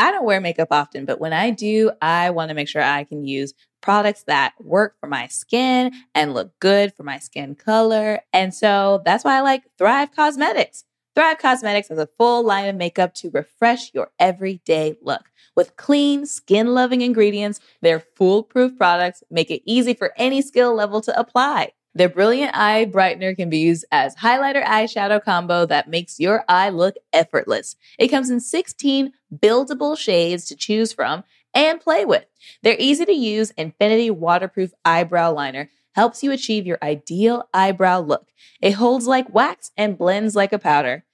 [0.00, 3.04] I don't wear makeup often, but when I do, I want to make sure I
[3.04, 8.20] can use products that work for my skin and look good for my skin color.
[8.32, 10.84] And so that's why I like Thrive Causemetics.
[11.14, 15.30] Thrive Causemetics has a full line of makeup to refresh your everyday look.
[15.54, 21.02] With clean, skin loving ingredients, their foolproof products make it easy for any skill level
[21.02, 21.72] to apply.
[21.94, 26.68] Their brilliant eye brightener can be used as highlighter eyeshadow combo that makes your eye
[26.68, 27.76] look effortless.
[27.98, 32.26] It comes in 16 buildable shades to choose from and play with.
[32.62, 38.28] Their easy to use infinity waterproof eyebrow liner helps you achieve your ideal eyebrow look.
[38.60, 41.04] It holds like wax and blends like a powder.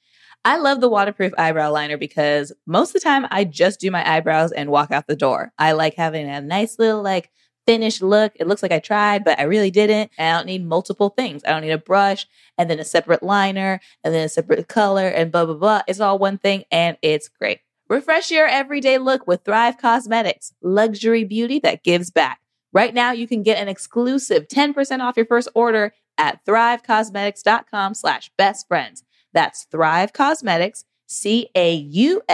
[0.44, 4.08] I love the waterproof eyebrow liner because most of the time I just do my
[4.08, 5.52] eyebrows and walk out the door.
[5.58, 7.30] I like having a nice little like
[7.66, 8.32] finished look.
[8.36, 10.10] It looks like I tried, but I really didn't.
[10.18, 11.42] I don't need multiple things.
[11.44, 12.26] I don't need a brush
[12.56, 15.82] and then a separate liner and then a separate color and blah, blah, blah.
[15.86, 17.60] It's all one thing and it's great.
[17.88, 22.40] Refresh your everyday look with Thrive Causemetics, luxury beauty that gives back.
[22.72, 28.30] Right now, you can get an exclusive 10% off your first order at thrivecausemetics.com slash
[28.36, 29.04] best friends.
[29.32, 32.24] That's Thrive Causemetics, C-A-U-S-E-M-E-T-I-C-S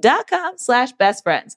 [0.00, 1.56] dot com slash best friends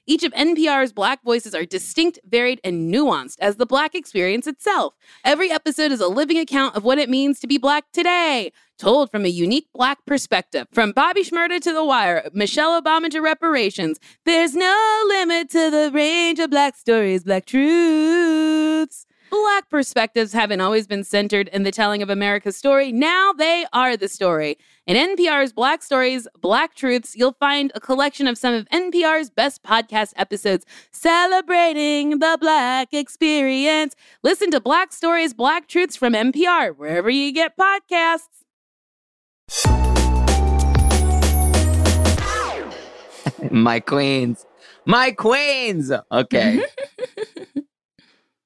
[0.07, 4.95] Each of NPR's Black voices are distinct, varied, and nuanced as the Black experience itself.
[5.23, 9.11] Every episode is a living account of what it means to be Black today, told
[9.11, 10.65] from a unique Black perspective.
[10.73, 15.91] From Bobby Shmurda to The Wire, Michelle Obama to reparations, there's no limit to the
[15.93, 19.05] range of Black stories, Black truths.
[19.29, 22.91] Black perspectives haven't always been centered in the telling of America's story.
[22.91, 24.57] Now they are the story.
[24.87, 29.61] In NPR's Black Stories, Black Truths, you'll find a collection of some of NPR's best
[29.61, 33.95] podcast episodes celebrating the Black experience.
[34.23, 38.23] Listen to Black Stories, Black Truths from NPR, wherever you get podcasts.
[43.51, 44.47] My queens.
[44.85, 45.91] My queens.
[46.11, 46.65] Okay.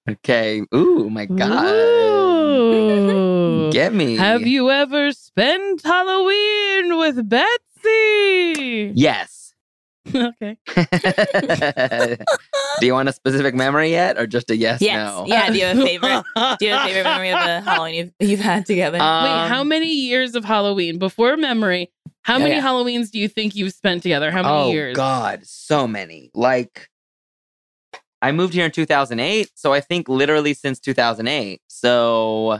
[0.10, 0.62] okay.
[0.74, 1.65] Ooh, my God.
[1.65, 3.72] Ooh.
[3.72, 4.15] Get me.
[4.15, 8.91] Have you ever spent Halloween with Betsy?
[8.96, 9.54] Yes.
[10.15, 10.58] okay.
[12.80, 14.96] Do you want a specific memory yet or just a yes, Yes.
[14.96, 15.26] no?
[15.28, 15.50] Yeah.
[15.52, 16.24] Do you have a favorite?
[16.60, 19.00] Do you have a favorite memory of the Halloween you've, you've had together?
[19.02, 21.91] Um, Wait, how many years of Halloween before memory?
[22.22, 22.62] How Oh, many yeah.
[22.63, 24.32] Halloweens do you think you've spent together?
[24.32, 24.96] How many oh, years?
[24.96, 26.32] God, so many.
[26.34, 26.89] Like,
[28.26, 31.62] I moved here in 2008, so I think literally since 2008.
[31.68, 32.60] So,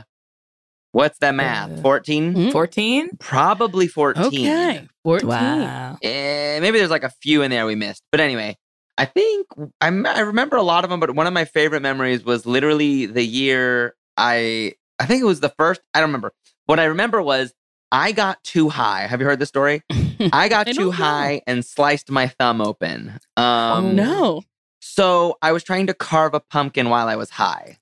[0.92, 1.78] what's that math?
[1.78, 2.32] Uh, 14?
[2.34, 2.48] Hmm?
[2.50, 3.10] 14?
[3.18, 4.24] Probably 14.
[4.26, 5.28] Okay, fourteen.
[5.28, 5.98] Wow.
[6.02, 8.04] Eh, maybe there's like a few in there we missed.
[8.12, 8.56] But anyway,
[8.96, 9.48] I think
[9.80, 9.88] I
[10.20, 13.96] remember a lot of them, but one of my favorite memories was literally the year
[14.16, 16.32] I, I think it was the first, I don't remember.
[16.66, 17.52] What I remember was
[17.90, 19.08] I got too high.
[19.08, 19.82] Have you heard the story?
[20.32, 20.90] I got I too don't know.
[20.92, 23.18] high and sliced my thumb open.
[23.36, 24.42] Um, Oh no!
[24.88, 27.78] So I was trying to carve a pumpkin while I was high.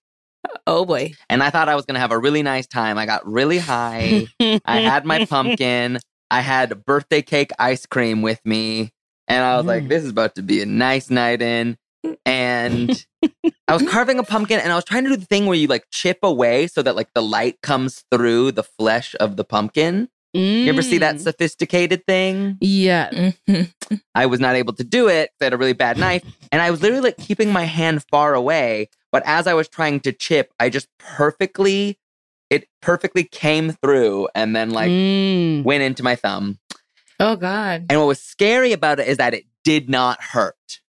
[0.66, 1.12] Oh boy.
[1.28, 2.98] And I thought I was going to have a really nice time.
[2.98, 4.26] I got really high.
[4.40, 5.98] I had my pumpkin.
[6.30, 8.92] I had birthday cake ice cream with me.
[9.28, 9.88] And I was like, Mm.
[9.88, 11.76] this is about to be a nice night in.
[12.26, 13.06] And
[13.68, 15.66] I was carving a pumpkin and I was trying to do the thing where you
[15.66, 20.08] like chip away so that like the light comes through the flesh of the pumpkin.
[20.34, 21.20] You ever see that Mm.
[21.20, 22.56] sophisticated thing?
[22.60, 23.30] Yeah.
[23.48, 23.72] Mhm.
[24.14, 25.30] I was not able to do it.
[25.40, 26.22] I had a really bad knife,
[26.52, 28.88] and I was literally like keeping my hand far away.
[29.12, 31.98] But as I was trying to chip, I just perfectly,
[32.50, 35.62] it perfectly came through, and then like Mm.
[35.64, 36.58] went into my thumb.
[37.20, 37.86] Oh God.
[37.88, 40.80] And what was scary about it is that it did not hurt.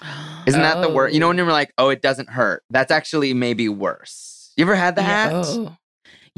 [0.46, 1.12] Isn't that the word?
[1.12, 2.62] You know when you're like, oh, it doesn't hurt.
[2.70, 4.52] That's actually maybe worse.
[4.56, 5.32] You ever had that?
[5.34, 5.76] Oh.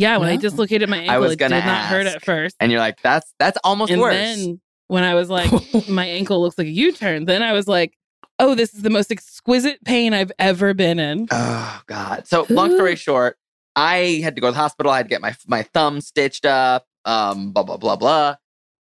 [0.01, 0.41] Yeah, when I No.
[0.41, 2.57] dislocated my ankle, was it did gonna not hurt at first.
[2.59, 3.93] And you're like, that's that's almost worse.
[3.93, 4.15] and worse.
[4.15, 5.51] then when I was like,
[5.89, 7.93] my ankle looks like a U-turn, then I was like,
[8.39, 11.29] oh, this is the most exquisite pain I've ever been in.
[11.31, 12.27] Oh God.
[12.27, 13.37] So long story short,
[13.77, 14.91] I had to go to the hospital.
[14.91, 16.87] I had to get my my thumb stitched up.
[17.05, 18.37] Um, blah blah blah blah.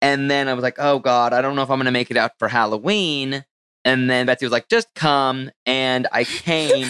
[0.01, 2.17] And then I was like, oh God, I don't know if I'm gonna make it
[2.17, 3.45] out for Halloween.
[3.85, 5.51] And then Betsy was like, just come.
[5.67, 6.87] And I came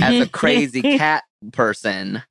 [0.00, 2.22] as a crazy cat person.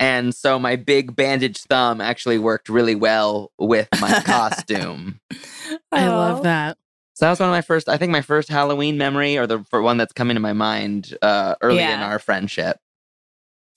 [0.00, 5.20] And so my big bandaged thumb actually worked really well with my costume.
[5.92, 6.16] I Oh.
[6.16, 6.78] love that.
[7.14, 9.62] So that was one of my first, I think my first Halloween memory or the
[9.64, 12.78] for one that's coming to my mind uh, early in our friendship.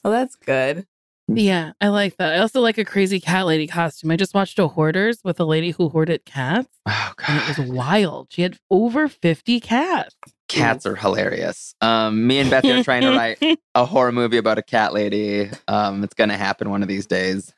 [0.03, 0.85] Well, that's good.
[1.27, 2.33] Yeah, I like that.
[2.33, 4.11] I also like a crazy cat lady costume.
[4.11, 7.69] I just watched a Hoarders with a lady who hoarded cats, Oh and it was
[7.71, 8.27] wild.
[8.31, 10.15] She had over 50 cats.
[10.53, 11.75] Cats are hilarious.
[11.81, 13.41] Um, me and Betsy are trying to write
[13.75, 15.49] a horror movie about a cat lady.
[15.67, 17.53] Um, it's gonna happen one of these days.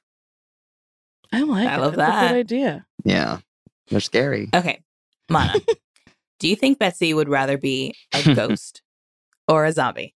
[1.31, 1.79] I like I it.
[1.81, 2.27] love It's a that.
[2.29, 2.85] good idea.
[3.03, 3.39] Yeah,
[3.89, 4.49] they're scary.
[4.55, 4.81] Okay,
[5.29, 5.53] Mano.
[6.39, 8.81] do you think Betsy would rather be a ghost
[9.47, 10.13] or a zombie?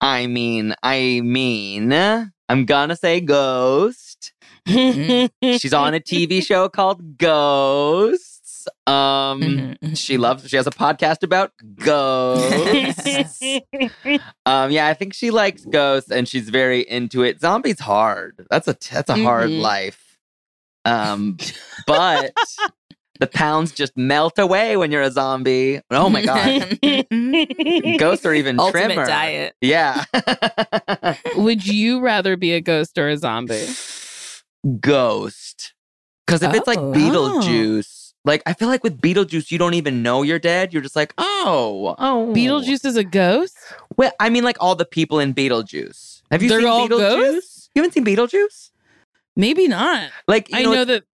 [0.00, 4.32] I mean, I mean, I'm gonna say ghost.
[4.66, 7.18] She's on a TV show called
[8.86, 8.86] Ghosts.
[8.86, 9.96] Um, Mhm, mhm.
[9.98, 10.48] she loves.
[10.48, 13.42] She has a podcast about ghosts.
[14.46, 17.40] um, yeah, I think she likes ghosts, and she's very into it.
[17.40, 18.46] Zombies hard.
[18.50, 19.60] That's a that's a hard Mhm.
[19.60, 20.18] life.
[20.84, 21.36] Um,
[21.86, 22.32] but
[23.20, 25.80] the pounds just melt away when you're a zombie.
[25.90, 26.78] Oh my god,
[27.98, 29.06] ghosts are even Ultimate trimmer.
[29.06, 29.54] diet.
[29.60, 30.04] Yeah.
[31.36, 33.66] Would you rather be a ghost or a zombie?
[34.80, 35.74] Ghost.
[36.26, 36.92] Because if it's like Oh.
[38.28, 40.72] Beetlejuice, like I feel like with Beetlejuice, you don't even know you're dead.
[40.72, 42.32] You're just like, oh, oh.
[42.34, 43.56] Beetlejuice is a ghost?
[43.96, 46.22] Well, I mean, like all the people in Beetlejuice.
[46.30, 46.98] Have you They're seen all Beetlejuice?
[46.98, 47.70] ghosts?
[47.74, 48.70] You haven't seen Beetlejuice?
[49.36, 50.10] Maybe not.
[50.26, 51.04] Like, you I know, know that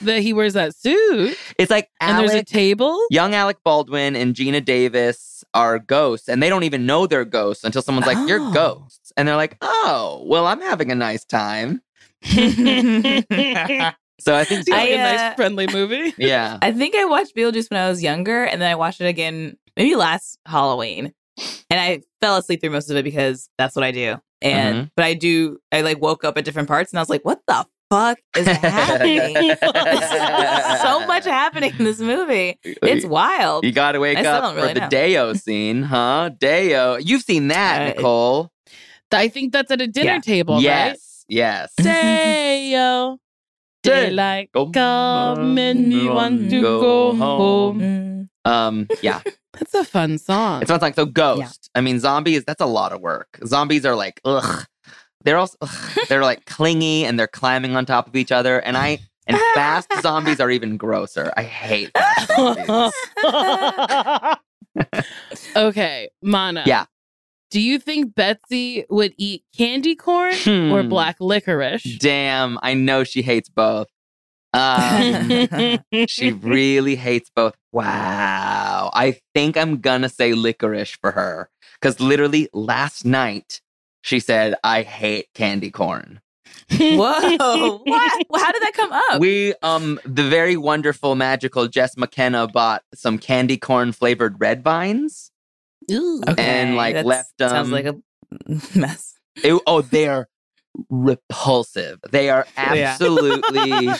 [0.00, 2.98] that he wears that suit it's like and there's a table.
[3.10, 7.62] young Alec Baldwin and Geena Davis are ghosts, and they don't even know they're ghosts
[7.62, 8.52] until someone's like, "You're Oh.
[8.52, 11.82] ghosts," and they're like, "Oh, well, I'm having a nice time."
[14.20, 16.14] I So I think, it's like I, a nice uh, friendly movie.
[16.18, 19.06] yeah, I think I watched Beetlejuice when I was younger, and then I watched it
[19.06, 21.12] again maybe last Halloween,
[21.70, 24.16] and I fell asleep through most of it because that's what I do.
[24.42, 24.84] And Mm-hmm.
[24.96, 27.40] but I do, I like woke up at different parts, and I was like, "What
[27.46, 32.58] the fuck is happening?" so much happening in this movie.
[32.64, 33.64] It's wild.
[33.64, 34.88] You got to wake up don't for really the know.
[34.88, 36.30] Day-O scene, huh?
[36.38, 36.96] Deo.
[36.96, 38.50] You've seen that, Uh, Nicole.
[39.12, 40.20] I think that's at a dinner Yeah.
[40.20, 41.24] table, yes.
[41.28, 41.72] Yes.
[41.78, 41.86] right?
[41.86, 43.18] Dayo.
[43.82, 47.80] Day- Daylight Go come and we want to go go home.
[47.80, 48.30] home.
[48.44, 49.20] Um, yeah.
[49.52, 50.62] That's a fun song.
[50.62, 51.70] It's not like so ghost.
[51.74, 53.26] I mean, zombies, that's a lot of work.
[53.44, 54.64] Zombies are like, ugh.
[55.24, 58.60] They're also ugh, they're like clingy and they're climbing on top of each other.
[58.60, 61.32] And I and fast zombies are even grosser.
[61.36, 62.92] I hate fast zombies.
[65.56, 66.62] okay, Mano.
[66.64, 66.86] Yeah.
[67.50, 70.34] Do you think Betsy would eat candy corn
[70.72, 70.88] or Hmm.
[70.88, 71.82] black licorice?
[71.98, 73.88] Damn, I know she hates both.
[74.52, 75.78] Um,
[76.08, 77.54] she really hates both.
[77.72, 78.90] Wow.
[78.92, 81.48] I think I'm gonna say licorice for her.
[81.80, 83.60] Because literally last night
[84.02, 86.20] she said, I hate candy corn.
[86.70, 87.80] Whoa!
[87.84, 88.26] What?
[88.28, 89.20] Well, How did that come up?
[89.20, 95.29] We um the very wonderful magical Jess McKenna bought some candy corn flavored red vines.
[95.90, 96.22] Ooh.
[96.38, 97.96] and, like, that's- left, sounds um, like a
[98.78, 99.14] mess.
[99.42, 100.28] It- oh, they're
[100.88, 101.98] repulsive.
[102.10, 102.92] They are Yeah.
[102.92, 103.90] absolutely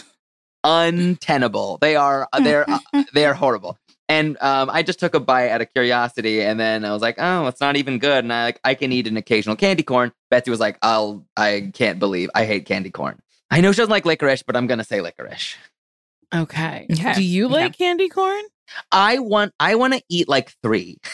[0.65, 1.79] untenable.
[1.81, 2.79] They are they're uh,
[3.15, 3.77] they are horrible.
[4.09, 7.15] And um, I just took a bite out of curiosity, and then I was like,
[7.19, 10.13] "Oh, it's not even good." And I like, I can eat an occasional candy corn.
[10.31, 13.21] Betsy was like, "I'll, I can't believe I hate candy corn."
[13.53, 15.55] I know she doesn't like licorice, but I'm gonna say licorice.
[16.35, 16.87] Okay.
[16.93, 17.13] Okay.
[17.15, 17.55] Do you Okay.
[17.55, 18.43] like candy corn?
[18.93, 20.99] I want, I want to eat like three.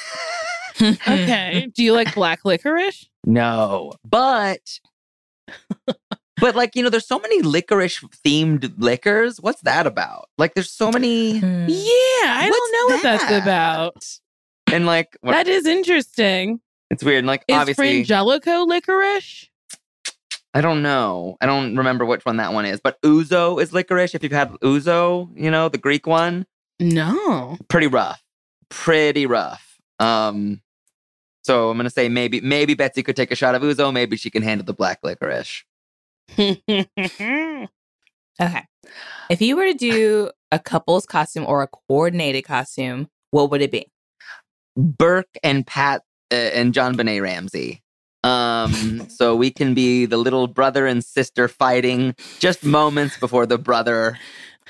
[0.80, 1.70] Okay.
[1.74, 3.08] Do you like black licorice?
[3.24, 4.78] No, but
[6.40, 9.40] but like you know, there's so many licorice themed liquors.
[9.40, 10.28] What's that about?
[10.38, 11.38] Like, there's so many.
[11.38, 11.64] Hmm.
[11.68, 14.18] Yeah, I What's don't know what that's about.
[14.72, 16.60] And like, what- That is interesting.
[16.90, 17.18] it's weird.
[17.18, 19.48] And like, Is obviously, Frangelico licorice?
[20.54, 21.36] I don't know.
[21.40, 24.14] I don't remember which one that one is, but ouzo is licorice.
[24.14, 26.46] If you've had ouzo, you know the Greek one,
[26.80, 27.58] No.
[27.68, 28.22] pretty rough,
[28.70, 29.78] pretty rough.
[29.98, 30.60] Um,
[31.46, 33.92] so I'm gonna say maybe maybe Betsy could take a shot of ouzo.
[33.92, 35.64] Maybe she can handle the black licorice.
[38.38, 38.64] Okay.
[39.30, 43.70] If you were to do a couple's costume or a coordinated costume, what would it
[43.70, 43.90] be?
[44.76, 47.82] Burke and Pat uh, and JonBenét Ramsey.
[48.24, 53.56] Um, so we can be the little brother and sister fighting just moments before the
[53.56, 54.18] brother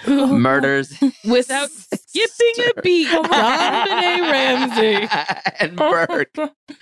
[0.09, 0.93] murders
[1.25, 3.25] Without skipping a beat, John
[3.87, 5.09] Benet Ramsey
[5.61, 6.37] and Burke.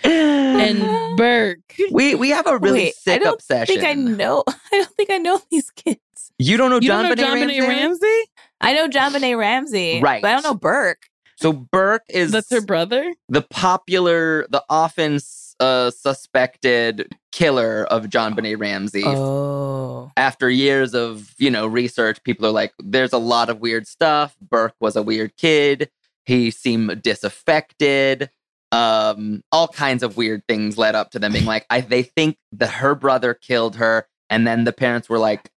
[0.05, 1.59] and Burke.
[1.93, 3.75] we we have a really Wait, sick I don't obsession.
[3.81, 4.43] think I know.
[4.49, 5.99] I don't think I know these kids.
[6.39, 7.61] You don't know You John don't know John Ramsey?
[7.61, 8.23] Ramsey?
[8.61, 10.23] I know JonBenét Ramsey, Right.
[10.23, 11.07] But I don't know Burke.
[11.37, 13.13] So Burke is That's her brother.
[13.29, 15.19] the popular, the often
[15.61, 19.03] uh, suspected killer of JonBenét Ramsey.
[19.05, 23.87] Oh, after years of you know research people are like there's a lot of weird
[23.89, 25.91] stuff burke was a weird kid
[26.25, 28.31] he seemed disaffected
[28.71, 32.37] um all kinds of weird things led up to them being like i they think
[32.53, 35.51] that her brother killed her and then the parents were like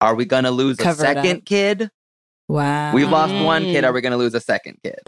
[0.00, 1.24] are we gonna lose a Cover it up.
[1.24, 1.90] second kid
[2.46, 2.92] wow.
[2.94, 3.88] we've lost one kid Mm.
[3.88, 5.00] are we gonna lose a second kid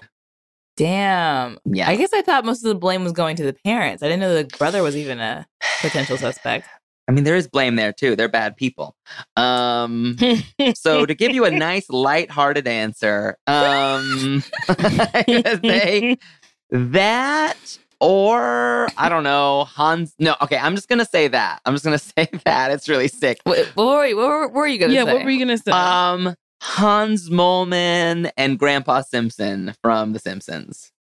[0.80, 1.58] Damn.
[1.66, 4.02] yeah I guess I thought most of the blame was going to the parents.
[4.02, 5.46] I didn't know the brother was even a
[5.82, 6.66] potential suspect.
[7.06, 8.16] I mean, there is blame there too.
[8.16, 8.96] They're bad people.
[9.36, 10.16] Um,
[10.74, 16.16] so to give you a nice, light-hearted answer, um, I'm say
[16.70, 20.14] that, or I don't know, Hans.
[20.18, 21.60] No, okay, I'm just gonna say that.
[21.66, 22.70] I'm just gonna say that.
[22.70, 23.40] It's really sick.
[23.44, 25.08] Wait, what, were you, what, were, what were you going to yeah, say?
[25.08, 25.72] Yeah, what were you gonna say?
[25.72, 30.92] Um, Hans Moleman and Grandpa Simpson from The Simpsons.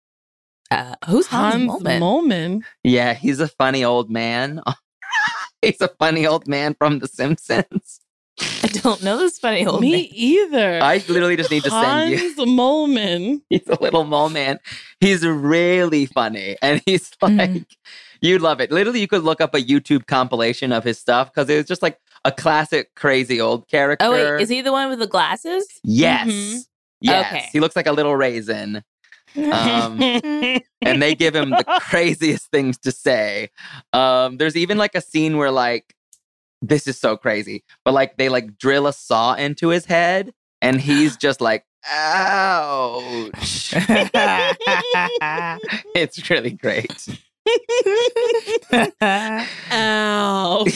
[0.70, 2.00] uh, who's Hans, Hans Moleman?
[2.00, 2.62] Moleman.
[2.84, 4.62] Yeah, he's a funny old man.
[5.62, 8.00] he's a funny old man from The Simpsons.
[8.62, 9.90] I don't know this funny old man.
[9.90, 10.08] Me man.
[10.12, 10.80] either.
[10.82, 12.16] I literally just need to send you.
[12.16, 13.42] Hans Moleman.
[13.50, 14.58] he's a little mole man.
[15.00, 16.56] He's really funny.
[16.62, 17.66] And he's like, Mhm.
[18.22, 18.70] you'd love it.
[18.72, 21.82] Literally, you could look up a YouTube compilation of his stuff because it was just
[21.82, 24.04] like a classic crazy old character.
[24.04, 25.66] Oh wait, is he the one with the glasses?
[25.82, 26.28] Yes.
[26.28, 26.60] Mhm.
[27.00, 27.26] Yes.
[27.34, 27.48] Okay.
[27.52, 28.82] He looks like a little raisin.
[29.36, 30.02] Um,
[30.82, 33.50] and they give him the craziest things to say.
[33.92, 35.94] Um, there's even like a scene where like
[36.62, 40.80] this is so crazy, but like they like drill a saw into his head, and
[40.80, 43.72] he's just like, ouch.
[45.94, 47.08] it's really great.
[49.72, 50.66] Ow.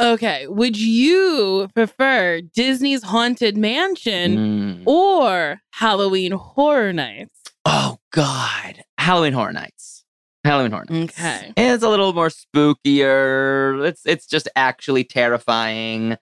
[0.00, 0.46] Okay.
[0.46, 4.82] Would you prefer Disney's Haunted Mansion Mm.
[4.86, 7.32] or Halloween Horror Nights?
[7.64, 10.04] Oh God, Halloween Horror Nights.
[10.44, 11.18] Halloween Horror Nights.
[11.18, 11.52] Okay.
[11.56, 13.84] It's a little more spookier.
[13.88, 16.16] It's it's just actually terrifying.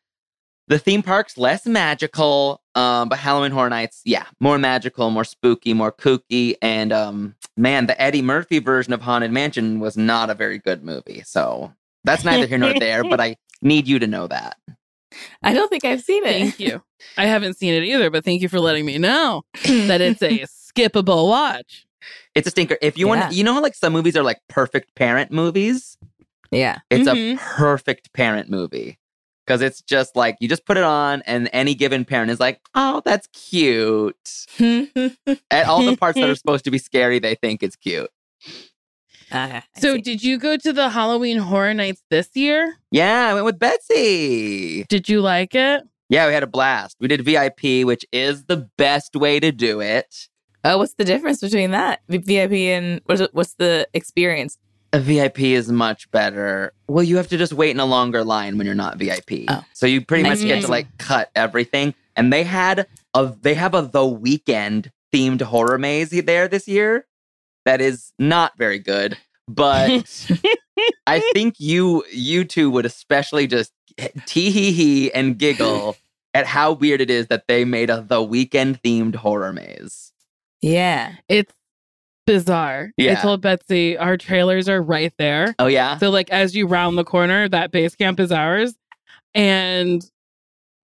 [0.68, 5.72] The theme park's less magical, um, but Halloween Horror Nights, yeah, more magical, more spooky,
[5.74, 10.34] more kooky, and um, man, the Eddie Murphy version of Haunted Mansion was not a
[10.34, 11.22] very good movie.
[11.24, 11.72] So
[12.04, 13.04] that's neither here nor there.
[13.04, 14.56] But I need you to know that.
[15.42, 16.32] I don't think I've seen it.
[16.32, 16.82] Thank you.
[17.16, 20.40] I haven't seen it either, but thank you for letting me know that it's a
[20.46, 21.86] skippable watch.
[22.34, 22.76] It's a stinker.
[22.82, 23.20] If you Yeah.
[23.20, 25.96] want, you know how like some movies are like perfect parent movies.
[26.50, 26.78] yeah.
[26.90, 27.34] It's Mhm.
[27.34, 28.98] a perfect parent movie
[29.46, 32.60] because it's just like you just put it on, and any given parent is like,
[32.74, 34.46] "Oh, that's cute."
[35.50, 38.10] At all the parts that are supposed to be scary, they think it's cute.
[39.32, 40.00] Ah, okay, So, see.
[40.02, 42.76] did you go to the Halloween Horror Nights this year?
[42.92, 44.84] Yeah, I went with Betsy.
[44.84, 45.82] Did you like it?
[46.08, 46.96] Yeah, we had a blast.
[47.00, 50.28] We did VIP, which is the best way to do it.
[50.62, 54.58] oh, what's the difference between that VIP and what's what's the experience?
[54.96, 56.72] A VIP is much better.
[56.88, 59.44] Well, you have to just wait in a longer line when you're not VIP.
[59.46, 59.62] Oh.
[59.74, 61.94] So you pretty I much get to like cut everything.
[62.16, 67.06] And they had a they have a the Weeknd themed horror maze there this year
[67.66, 69.18] that is not very good.
[69.46, 70.30] But
[71.06, 73.72] I think you you two would especially just
[74.24, 75.98] tee hee hee and giggle
[76.32, 80.14] at how weird it is that they made a the Weeknd themed horror maze.
[80.62, 81.16] Yeah.
[81.28, 81.52] It's
[82.26, 82.90] bizarre.
[83.00, 85.54] I told Betsy our trailers are right there.
[85.58, 85.98] Oh yeah?
[85.98, 88.74] So, like, as you round the corner, that base camp is ours.
[89.34, 90.04] And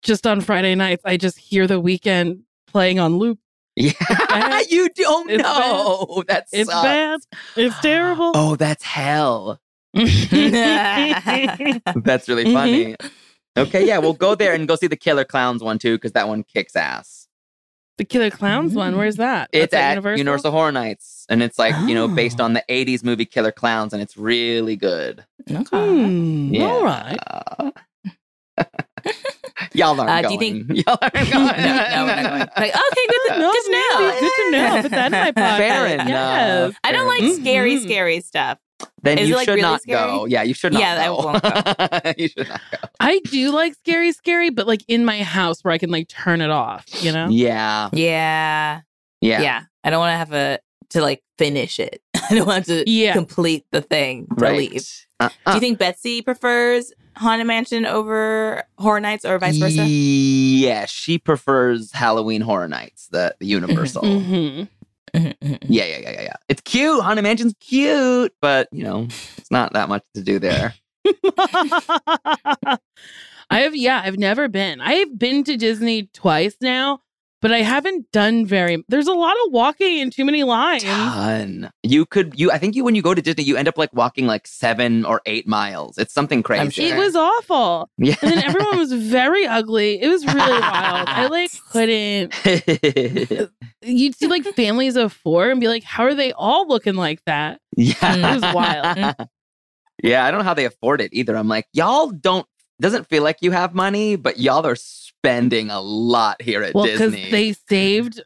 [0.02, 3.38] just on Friday nights, I just hear the Weeknd playing on loop.
[3.76, 4.60] Yeah.
[4.68, 6.24] you don't It's know.
[6.28, 7.20] That's It's bad.
[7.56, 8.32] It's terrible.
[8.34, 9.58] Oh, that's hell.
[9.96, 11.78] Mm-hmm.
[12.02, 12.52] That's really Mhm.
[12.52, 12.96] funny.
[13.56, 16.28] Okay, yeah, we'll go there and go see the Killer Klowns one too, because that
[16.28, 17.19] one kicks ass.
[17.98, 18.96] The Killer Klowns one.
[18.96, 19.50] Where's that?
[19.52, 20.18] It's That's at Universal.
[20.18, 20.50] Universal?
[20.52, 22.44] Horror Nights, and it's like you know based Oh.
[22.44, 25.24] on the '80s movie Killer Klowns, and it's really good.
[25.50, 25.64] Okay.
[25.70, 26.64] Hmm, Yeah.
[26.64, 27.18] All right.
[29.74, 31.30] Y'all aren't Uh, do you think- Y'all aren't going.
[31.30, 31.90] no, we're not
[32.28, 32.48] going.
[32.56, 33.98] Like, okay, good to, No, good to know.
[34.00, 34.20] maybe.
[34.20, 34.82] Good to know.
[34.82, 35.56] Put that in my pocket.
[35.58, 36.08] Fair enough.
[36.08, 36.74] Yes.
[36.84, 37.82] I don't like scary, Mhm.
[37.82, 38.58] scary stuff.
[39.02, 39.98] Then Is you like, should really not scary?
[40.10, 40.24] go.
[40.26, 40.80] Yeah, you should not.
[40.80, 42.78] Yeah, I won't you should not go.
[43.00, 46.40] I do like scary, scary, but like in my house where I can like turn
[46.40, 46.84] it off.
[47.02, 47.28] You know.
[47.30, 48.80] Yeah, Yeah.
[49.20, 49.62] yeah, Yeah.
[49.84, 50.58] I don't want to have a
[50.90, 52.02] to like finish it.
[52.30, 53.12] I don't want to Yeah.
[53.14, 54.58] complete the thing to Right.
[54.72, 54.86] leave.
[55.18, 59.84] Uh, Do uh, you think Betsy prefers Haunted Mansion over Horror Nights or vice versa?
[59.84, 64.02] Yeah, she prefers Halloween Horror Nights, the, the Universal.
[64.02, 64.68] hmm Mhm, mhm.
[65.14, 65.54] Mm-hmm.
[65.72, 66.36] Yeah, yeah, yeah, yeah, yeah.
[66.48, 67.02] It's cute.
[67.02, 70.74] Haunted Mansion's cute, but you know, it's not that much to do there.
[73.50, 74.80] I have, yeah, I've never been.
[74.80, 77.00] I've been to Disney twice now,
[77.42, 78.84] but I haven't done very.
[78.88, 80.82] There's a lot of walking and too many lines.
[80.84, 81.70] Ton.
[81.82, 83.92] You could you I think you when you go to Disney, you end up like
[83.94, 85.98] walking like seven or eight miles.
[85.98, 86.70] It's something crazy.
[86.86, 86.96] sure.
[86.96, 88.14] It was awful, Yeah.
[88.22, 90.00] and then everyone was very ugly.
[90.00, 91.08] It was really wild.
[91.08, 92.34] I like couldn't.
[93.82, 97.22] You'd see like families of four and be like, "How are they all looking like
[97.26, 97.94] that?" yeah.
[98.02, 99.14] It was wild.
[100.02, 101.36] yeah, I don't know how they afford it either.
[101.36, 102.46] I'm like, y'all don't
[102.80, 104.76] doesn't feel like you have money, but y'all are
[105.20, 107.30] spending a lot here at Well, because Disney.
[107.30, 108.22] they saved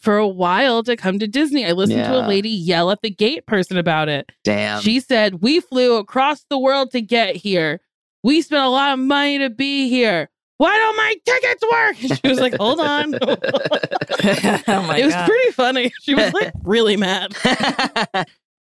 [0.00, 1.66] for a while to come to Disney.
[1.66, 4.30] I listened to a lady yell at the gate person about it.
[4.44, 4.80] Damn.
[4.82, 7.80] She said, We flew across the world to get here.
[8.22, 10.30] We spent a lot of money to be here.
[10.58, 12.02] Why don't my tickets work?
[12.10, 13.14] And she was like, Hold on.
[13.22, 15.26] oh my it was god.
[15.28, 15.92] pretty funny.
[16.02, 17.34] She was like really mad.
[17.44, 18.24] yeah.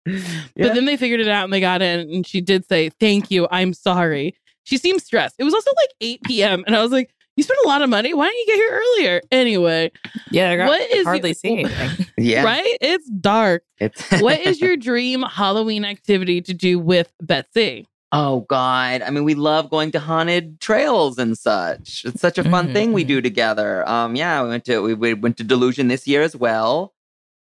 [0.05, 2.09] But then they figured it out and they got in.
[2.09, 3.47] And she did say, Thank you.
[3.51, 4.35] I'm sorry.
[4.65, 5.35] She seemed stressed.
[5.39, 6.63] It was also like 8 p.m.
[6.65, 8.13] And I was like, You spent a lot of money.
[8.13, 9.21] Why didn't you get here earlier?
[9.31, 9.91] Anyway,
[10.29, 12.05] yeah, I got- what is hardly your- see anything.
[12.17, 12.43] yeah.
[12.43, 12.77] right?
[12.79, 13.63] It's dark.
[13.79, 17.87] It's what is your dream Halloween activity to do with Betsy?
[18.15, 19.01] Oh God!
[19.01, 22.03] I mean, we love going to haunted trails and such.
[22.05, 23.89] It's such a fun Mhm, thing we do together.
[23.89, 26.93] Um, yeah, we went to we, we went to Delusion this year as well.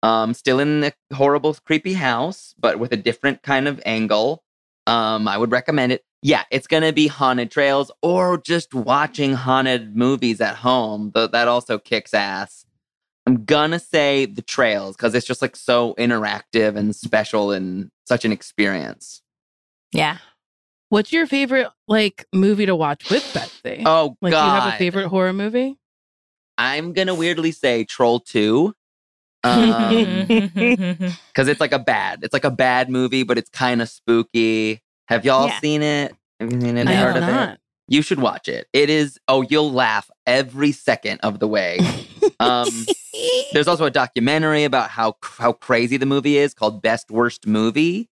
[0.02, 4.44] Um, still in the horrible, creepy house, but with a different kind of angle.
[4.86, 6.04] Um, I would recommend it.
[6.22, 11.12] Yeah, it's gonna be haunted trails or just watching haunted movies at home.
[11.14, 12.64] Though that also kicks ass.
[13.26, 18.24] I'm gonna say the trails because it's just like so interactive and special and such
[18.24, 19.22] an experience.
[19.92, 20.18] Yeah.
[20.88, 23.82] What's your favorite like movie to watch with Betsy?
[23.84, 24.42] Oh like, God!
[24.42, 25.78] do you have a favorite horror movie?
[26.56, 28.74] I'm gonna weirdly say Troll Two,
[29.44, 33.88] um, because it's like a bad, it's like a bad movie, but it's kind of
[33.88, 34.82] spooky.
[35.08, 35.58] Have y'all Yeah.
[35.60, 36.14] seen it?
[36.40, 36.86] Have you seen it?
[36.86, 37.32] I Heard have of it?
[37.32, 37.58] not.
[37.88, 38.68] You should watch it.
[38.72, 39.18] It is.
[39.28, 41.78] Oh, you'll laugh every second of the way.
[42.38, 42.68] Um,
[43.52, 48.08] there's also a documentary about how how crazy the movie is called Best Worst Movie.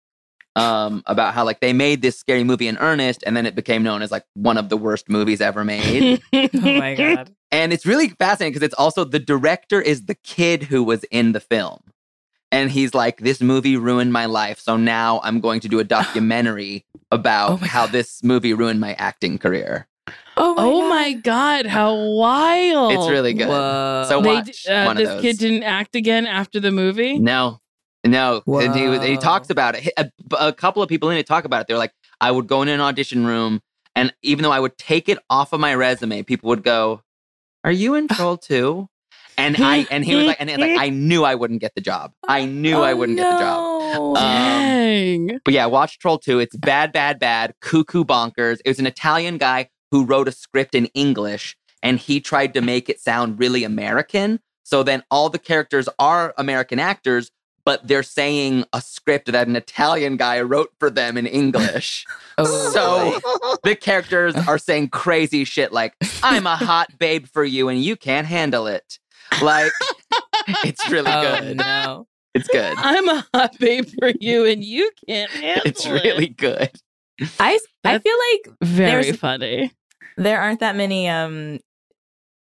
[0.57, 3.83] Um, about how like they made this scary movie in earnest, and then it became
[3.83, 6.23] known as like one of the worst movies ever made.
[6.33, 7.31] oh my god.
[7.53, 11.33] And it's really fascinating because it's also the director is the kid who was in
[11.33, 11.81] the film.
[12.53, 14.61] And he's like, this movie ruined my life.
[14.61, 18.95] So now I'm going to do a documentary about Oh how this movie ruined my
[18.95, 19.87] acting career.
[20.37, 20.89] Oh my oh god.
[20.91, 22.93] my god, how wild!
[22.93, 23.49] It's really good.
[23.49, 24.05] Whoa.
[24.09, 25.23] So They watch d- uh, one of this those.
[25.23, 27.19] kid didn't act again after the movie.
[27.19, 27.59] No,
[28.05, 28.43] no.
[28.47, 29.89] And he, was- he talks about it.
[29.97, 31.67] A, a couple of people in it talk about it.
[31.69, 33.63] They're like, I would go in an audition room,
[33.95, 37.03] and even though I would take it off of my resume, people would go,
[37.65, 38.89] "Are you in Troll 2?"
[39.39, 41.81] And I and he was like, and he- like I knew I wouldn't get the
[41.81, 42.13] job.
[42.27, 44.17] I knew I Oh, wouldn't get the job.
[44.17, 45.41] Um, Dang.
[45.45, 46.39] But yeah, watch Troll 2.
[46.41, 48.61] It's bad, bad, bad, cuckoo bonkers.
[48.65, 52.61] It was an Italian guy who wrote a script in English and he tried to
[52.61, 54.41] make it sound really American.
[54.65, 57.31] So then all the characters are American actors,
[57.65, 62.07] but they're saying a script that an Italian guy wrote for them in English.
[62.39, 67.71] Oh, so the characters are saying crazy shit like, I'm a hot babe for you
[67.71, 68.99] and you can't handle it.
[69.43, 69.73] Like,
[70.65, 71.57] it's really oh good.
[71.57, 72.07] no.
[72.35, 72.75] It's good.
[72.77, 75.91] I'm a hot babe for you, and you can't handle It's it.
[75.91, 76.71] really good.
[77.41, 79.73] I I feel like very funny.
[80.19, 81.59] there aren't that many um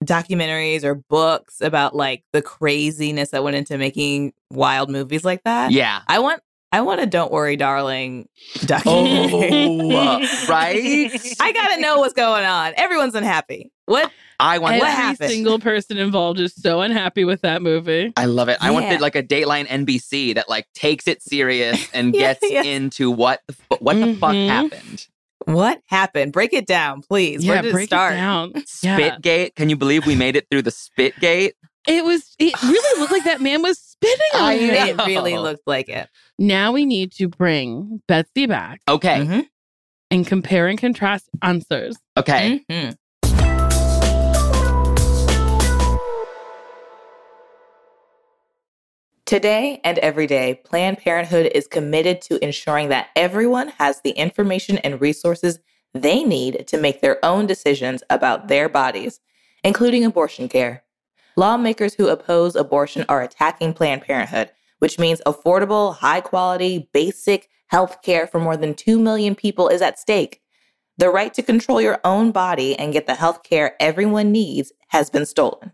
[0.04, 5.70] documentaries or books about like the craziness that went into making wild movies like that.
[5.70, 6.00] Yeah.
[6.08, 6.42] I want
[6.74, 8.28] I want a Don't Worry Darling
[8.66, 9.68] documentary.
[9.70, 11.36] Oh, uh, right?
[11.40, 12.72] I gotta know what's going on.
[12.76, 13.70] Everyone's unhappy.
[13.86, 14.10] What?
[14.40, 14.96] I want Every What that.
[14.96, 15.30] happened?
[15.30, 18.12] single person involved is so unhappy with that movie.
[18.16, 18.58] I love it.
[18.60, 18.96] I want Yeah.
[18.96, 22.62] the, like a Dateline NBC that like takes it serious and Yeah, gets yeah.
[22.64, 24.48] into what the fu- what the fuck Mhm.
[24.48, 25.06] happened.
[25.44, 26.32] What happened?
[26.32, 27.46] Break it down, please.
[27.46, 28.14] Where did break it start?
[28.14, 28.52] it down.
[28.66, 29.54] Spitgate.
[29.54, 31.52] Can you believe we made it through the Spitgate?
[31.86, 32.34] It was.
[32.38, 34.72] It really looked like that man was spitting on I you.
[34.72, 35.04] know.
[35.04, 36.08] It really looked like it.
[36.38, 39.20] Now we need to bring Betsy back Okay.
[39.20, 39.46] Mhm.
[40.10, 41.96] and compare and contrast answers.
[42.16, 42.64] Okay.
[42.70, 42.96] Mhm.
[49.26, 54.78] Today and every day, Planned Parenthood is committed to ensuring that everyone has the information
[54.78, 55.58] and resources
[55.94, 59.20] they need to make their own decisions about their bodies,
[59.62, 60.83] including abortion care.
[61.36, 68.02] Lawmakers who oppose abortion are attacking Planned Parenthood, which means affordable, high quality, basic health
[68.02, 70.40] care for more than 2 million people is at stake.
[70.96, 75.10] The right to control your own body and get the health care everyone needs has
[75.10, 75.72] been stolen.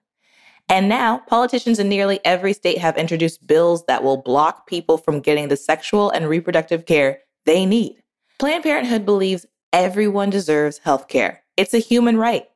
[0.71, 5.21] And now, politicians in nearly every state have introduced bills that will block people from
[5.21, 7.97] getting the sexual and reproductive care they need.
[8.39, 11.43] Planned Parenthood believes everyone deserves health care.
[11.57, 12.47] It's a human right.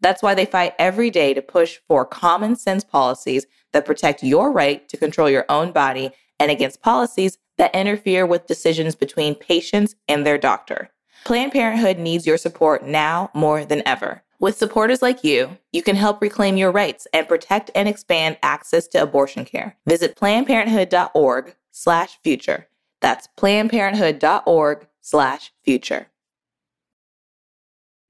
[0.00, 4.50] That's why they fight every day to push for common sense policies that protect your
[4.50, 9.94] right to control your own body and against policies that interfere with decisions between patients
[10.08, 10.90] and their doctor.
[11.24, 14.22] Planned Parenthood needs your support now more than ever.
[14.38, 18.88] With supporters like you, you can help reclaim your rights and protect and expand access
[18.88, 19.76] to abortion care.
[19.86, 22.66] Visit plannedparenthood.org slash future.
[23.02, 26.06] That's plannedparenthood.org slash future.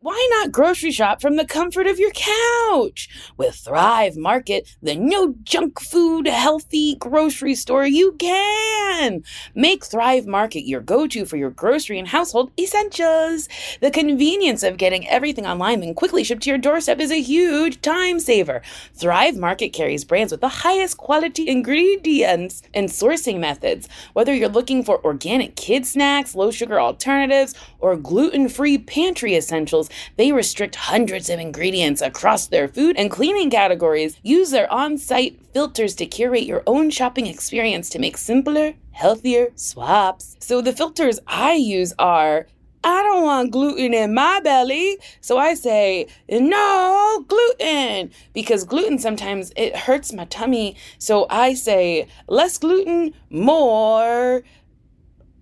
[0.02, 3.10] Why not grocery shop from the comfort of your couch?
[3.36, 9.22] With Thrive Market, the no junk food, healthy grocery store, you can.
[9.54, 13.46] Make Thrive Market your go to for your grocery and household essentials.
[13.82, 17.82] The convenience of getting everything online and quickly shipped to your doorstep is a huge
[17.82, 18.62] time saver.
[18.94, 23.86] Thrive Market carries brands with the highest quality ingredients and sourcing methods.
[24.14, 29.89] Whether you're looking for organic kid snacks, low sugar alternatives, or gluten free pantry essentials,
[30.16, 34.16] they restrict hundreds of ingredients across their food and cleaning categories.
[34.22, 39.48] Use their on site filters to curate your own shopping experience to make simpler, healthier
[39.54, 40.36] swaps.
[40.40, 42.46] So the filters I use are.
[42.82, 44.96] I don't want gluten in my belly.
[45.20, 50.76] So I say, no gluten because gluten sometimes it hurts my tummy.
[50.98, 54.42] So I say, less gluten, more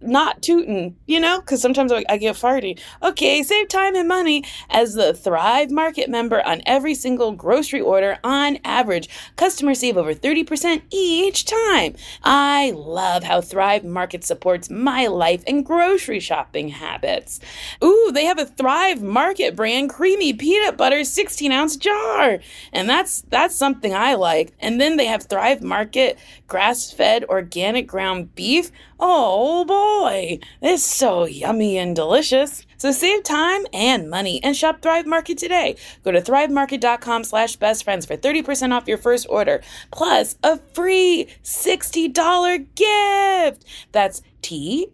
[0.00, 2.78] not tooting, you know, because sometimes I, get farty.
[3.02, 8.18] Okay, save time and money as the Thrive Market member on every single grocery order
[8.24, 9.08] on average.
[9.36, 11.94] Customers save over 30% each time.
[12.22, 17.40] I love how Thrive Market supports my life and grocery shopping habits.
[17.82, 22.38] Ooh, they have a Thrive Market brand creamy peanut butter 16 ounce jar.
[22.72, 24.52] And that's that's something I like.
[24.60, 28.70] And then they have Thrive Market grass fed organic ground beef.
[29.00, 32.66] Oh boy, it's so yummy and delicious.
[32.78, 35.76] So save time and money and shop Thrive Market today.
[36.04, 41.28] Go to thrivemarket.com slash best friends for 30% off your first order, plus a free
[41.44, 43.64] $60 gift.
[43.92, 44.92] That's T-H-R-I-V-E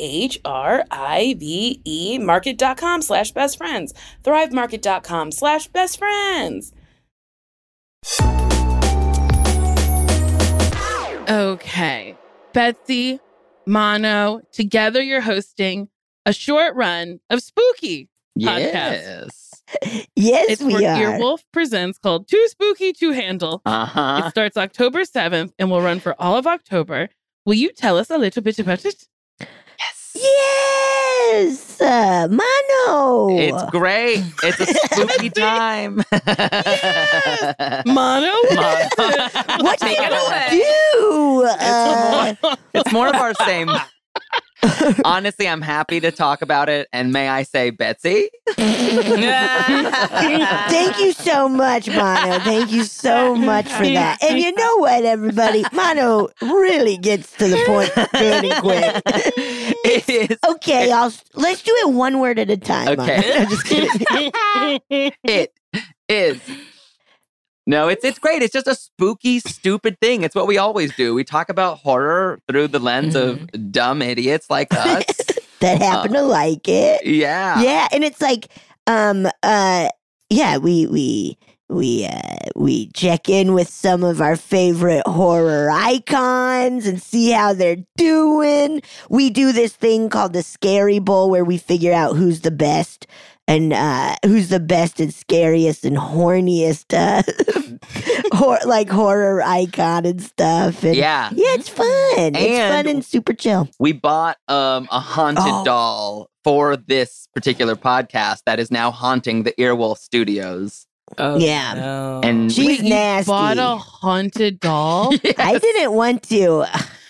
[2.18, 3.94] market.com slash best friends.
[4.22, 6.72] Thrivemarket.com slash best friends.
[11.28, 12.16] Okay.
[12.52, 13.18] Betsy,
[13.66, 15.88] Mano, together you're hosting
[16.26, 18.08] a short run of Spooky.
[18.38, 19.50] Podcasts.
[19.82, 20.10] Yes.
[20.16, 20.96] Yes, It's we are.
[20.98, 23.62] Earwolf Presents called Too Spooky to Handle.
[23.64, 24.22] Uh huh.
[24.24, 27.08] It starts October 7th and will run for all of October.
[27.46, 29.06] Will you tell us a little bit about it?
[30.14, 30.94] Yes.
[31.34, 33.28] Yes, uh, Mano.
[33.36, 34.22] It's great.
[34.44, 35.96] It's a spooky time.
[37.86, 38.32] Mano?
[39.64, 40.62] what it away.
[40.92, 41.44] do?
[41.60, 42.34] Uh,
[42.74, 43.68] it's more of our same.
[45.04, 46.88] Honestly, I'm happy to talk about it.
[46.92, 48.30] And may I say, Betsy?
[48.56, 48.78] Thank
[50.98, 52.38] you so much, Mano.
[52.40, 54.22] Thank you so much for that.
[54.22, 55.64] And you know what, everybody?
[55.72, 59.02] Mano really gets to the point good and quick.
[59.06, 60.38] it is.
[60.48, 62.96] Okay, I'll let's do it one word at a time.
[62.96, 63.02] Mano.
[63.02, 63.38] Okay.
[63.38, 65.12] No, just kidding.
[65.24, 65.52] It
[66.08, 66.40] is.
[67.66, 68.42] No, it's it's great.
[68.42, 70.22] It's just a spooky, stupid thing.
[70.22, 71.14] It's what we always do.
[71.14, 75.04] We talk about horror through the lens of dumb idiots like us.
[75.60, 77.06] that happen to like it.
[77.06, 77.62] Yeah.
[77.62, 78.48] Yeah, and it's like,
[78.86, 79.88] um, uh,
[80.28, 81.38] yeah, we we
[81.70, 87.54] we uh we check in with some of our favorite horror icons and see how
[87.54, 88.82] they're doing.
[89.08, 93.06] We do this thing called the Scary Bowl where we figure out who's the best
[93.46, 97.22] and uh who's the best and scariest and horniest uh
[98.36, 101.30] hor- like horror icon and stuff and Yeah.
[101.32, 101.86] yeah it's fun
[102.34, 105.64] it's fun And- and super chill We bought um a haunted Oh.
[105.64, 110.86] doll for this particular podcast that is now haunting the Earwolf Studios.
[111.16, 111.72] Oh, Yeah.
[111.74, 112.20] no.
[112.22, 113.30] And She's Wait, you nasty.
[113.30, 115.14] bought a haunted doll?
[115.38, 116.66] I didn't want to.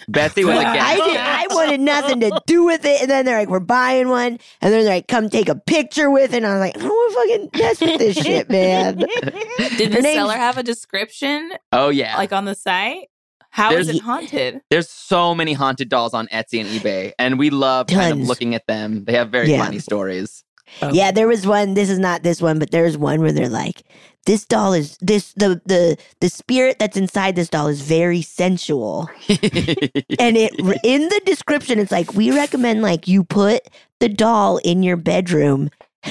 [0.09, 1.17] Betsy was I against did.
[1.17, 3.01] I wanted nothing to do with it.
[3.03, 6.11] And then they're like, "We're buying one," and then they're like, "Come take a picture
[6.11, 8.51] with it." And I was like, "I don't want to fucking mess with this shit,
[8.51, 12.17] man." Did Her the name's- seller have a description Oh yeah.
[12.17, 13.09] like on the site?
[13.51, 14.61] How is There's- it haunted?
[14.71, 18.29] There's so many haunted dolls on Etsy and eBay, and we love kind of Tons.
[18.29, 19.05] looking at them.
[19.05, 19.65] They have very Yeah.
[19.65, 20.44] funny stories.
[20.93, 21.75] Yeah, there was one.
[21.75, 23.83] This is not this one, but there was one where they're like,
[24.27, 29.09] "This doll is this the the the spirit that's inside this doll is very sensual."
[29.29, 30.53] and it
[30.83, 33.69] in the description, it's like we recommend like you put
[34.01, 35.71] the doll in your bedroom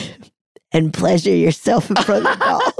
[0.72, 2.62] and pleasure yourself in front of the doll.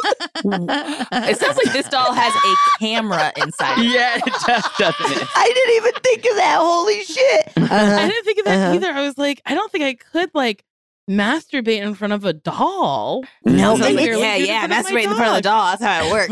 [0.46, 3.80] It sounds like this doll has a camera inside.
[3.80, 3.92] it.
[3.92, 5.28] yeah, it does, doesn't it?
[5.36, 6.58] I didn't even think of that.
[6.60, 7.54] Holy shit!
[7.58, 8.08] I Uh-huh.
[8.08, 8.76] didn't think of that Uh-huh.
[8.76, 8.92] either.
[8.92, 10.64] I was like, I don't think I could like
[11.10, 13.24] masturbate in front of a doll.
[13.46, 14.64] No, Sounds but like it's- yeah, yeah.
[14.66, 15.44] in front of my Masturbate in front of the dog.
[15.44, 15.78] doll.
[15.78, 16.30] That's how it works.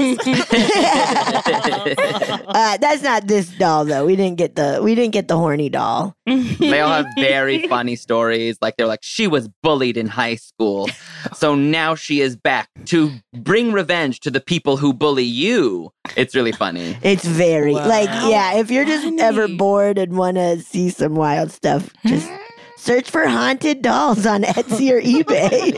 [2.47, 4.05] uh, that's not this doll though.
[4.05, 6.15] We didn't get the we didn't get the horny doll.
[6.71, 8.57] They all have very funny stories.
[8.61, 10.89] Like they're like, she was bullied in high school,
[11.33, 15.91] so now she is back to bring revenge to the people who bully you.
[16.15, 16.97] It's really funny.
[17.01, 17.87] It's very Wow.
[17.87, 18.53] like yeah.
[18.55, 22.29] If you're just ever bored and want to see some wild stuff, just
[22.81, 25.73] search for haunted dolls on Etsy or eBay.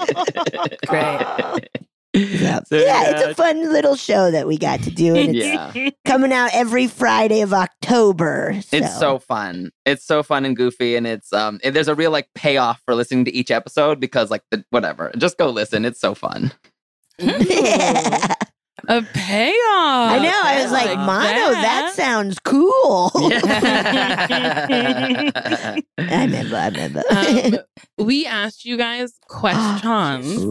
[0.88, 1.70] Great.
[2.14, 5.46] yeah, So, yeah, it's a fun little show that we got to do, and it's
[5.76, 8.54] Yeah, coming out every Friday of October.
[8.72, 9.72] it's so fun.
[9.86, 11.60] It's so fun and goofy, and it's um.
[11.64, 15.12] and there's a real like payoff for listening to each episode because like the whatever.
[15.18, 15.86] Just go listen.
[15.86, 16.52] It's so fun.
[17.20, 18.34] yeah.
[18.90, 20.12] A payoff.
[20.12, 20.42] I know.
[20.44, 23.12] I was like, like Mano, that sounds cool.
[23.16, 23.40] Yeah.
[25.98, 26.56] I remember.
[26.58, 27.02] I remember.
[27.10, 27.60] um,
[28.06, 30.44] we asked you guys questions,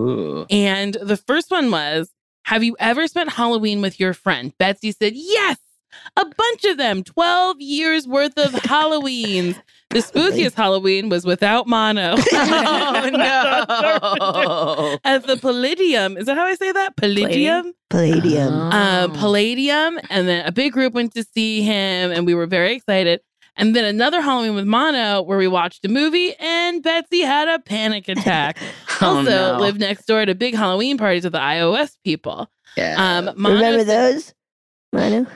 [0.50, 2.10] and the first one was
[2.44, 4.54] Have you ever spent Halloween with your friend?
[4.58, 5.58] Betsy said, Yes,
[6.16, 9.60] a bunch of them, 12 years worth of Halloweens.
[9.92, 12.14] The spookiest Halloween was without Mano.
[12.16, 14.98] oh no.
[15.04, 16.16] At the Palladium.
[16.16, 16.96] Is that how I say that?
[16.96, 17.72] Palladium?
[17.90, 18.52] Palladium.
[18.52, 19.10] Oh.
[19.14, 23.20] Palladium, and then a big group went to see him, and we were very excited.
[23.56, 27.58] And then another Halloween with Mano, where we watched a movie, and Betsy had a
[27.58, 28.56] panic attack.
[29.02, 29.58] Oh, also, no.
[29.58, 32.48] lived next door to big Halloween parties with the iOS people.
[32.76, 32.94] Yeah.
[32.96, 34.32] Um, Mano Remember those,
[34.92, 35.26] Mano?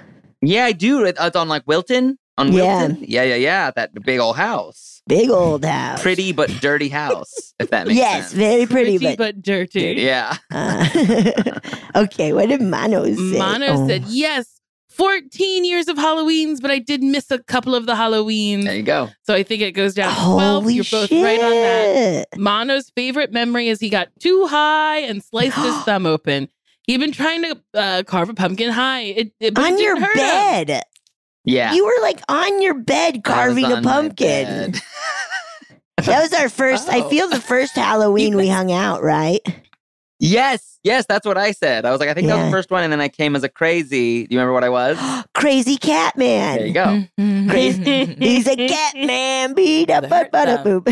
[0.41, 1.05] yeah, I do.
[1.05, 2.17] It's on like Wilton.
[2.39, 2.87] On Yeah.
[2.87, 3.05] Wilton.
[3.09, 3.71] Yeah, yeah, yeah.
[3.75, 5.03] That big old house.
[5.09, 6.03] Big old house.
[6.03, 7.55] Pretty but dirty house.
[7.59, 8.35] if that makes yes, sense.
[8.35, 9.37] Yes, very pretty, pretty but.
[9.37, 9.95] but dirty.
[9.99, 10.37] Yeah.
[10.53, 10.87] uh,
[11.95, 13.39] okay, what did Mano say?
[13.39, 13.87] Mano Oh.
[13.89, 14.61] said, Yes,
[14.91, 18.65] 14 years of Halloweens, but I did miss a couple of the Halloweens.
[18.65, 19.09] There you go.
[19.23, 20.63] So I think it goes down to 12.
[20.63, 21.23] Holy You're both shit.
[21.25, 22.27] right on that.
[22.37, 26.49] Mano's favorite memory is he got too high and sliced his thumb open.
[26.87, 29.03] He'd been trying to uh, carve a pumpkin high.
[29.03, 30.81] It, it, but it On your didn't him.
[31.47, 31.53] Bed.
[31.53, 31.73] Yeah.
[31.75, 34.73] You were like on your bed I was carving a on my pumpkin.
[34.73, 34.81] bed.
[36.05, 37.09] That was our first, I Oh.
[37.09, 39.41] feel the first Halloween we hung out, right?
[40.21, 40.79] yes.
[40.85, 41.05] Yes.
[41.09, 41.85] That's what I said.
[41.85, 42.85] I was like, I think that was the first one.
[42.85, 44.25] And then I came as a crazy.
[44.27, 44.99] Do you remember what I was?
[45.35, 46.59] Crazy cat man.
[46.59, 47.03] There you go.
[47.51, 48.05] Crazy.
[48.19, 49.55] He's a cat man.
[49.55, 50.87] Beat up, The but hurt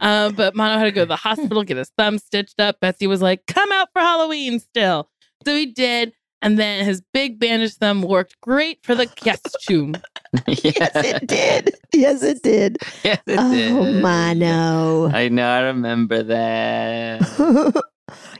[0.00, 2.80] Uh, but Mano had to go to the hospital, get his thumb stitched up.
[2.80, 5.08] Betsy was like, come out for Halloween still.
[5.44, 6.12] So he did.
[6.42, 9.94] And then his big bandaged thumb worked great for the costume.
[10.46, 11.74] yes, it did.
[11.92, 12.78] Yes, it did.
[13.04, 13.38] Yes, it did.
[13.38, 13.52] oh,
[13.92, 14.02] did.
[14.02, 15.08] Mano.
[15.10, 15.48] I know.
[15.50, 17.20] I remember that.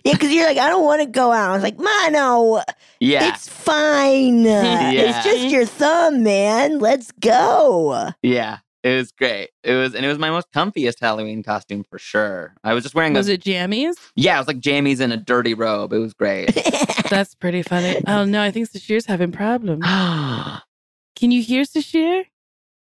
[0.05, 1.51] yeah, because you're like, I don't want to go out.
[1.51, 2.63] I was like, Mano,
[3.01, 3.29] Yeah.
[3.29, 4.45] it's fine.
[4.45, 4.91] Yeah.
[4.93, 6.79] It's just your thumb, man.
[6.79, 8.09] Let's go.
[8.23, 8.59] Yeah.
[8.83, 9.51] It was great.
[9.63, 12.55] It was, and it was my most comfiest Halloween costume for sure.
[12.65, 13.95] I was just wearing Was a, it jammies?
[14.17, 15.93] yeah, it was like jammies and a dirty robe.
[15.93, 16.55] It was great.
[17.11, 18.03] That's pretty funny.
[18.07, 19.85] Oh no, I think Sasheer's having problems.
[19.85, 22.25] Can you hear Sasheer?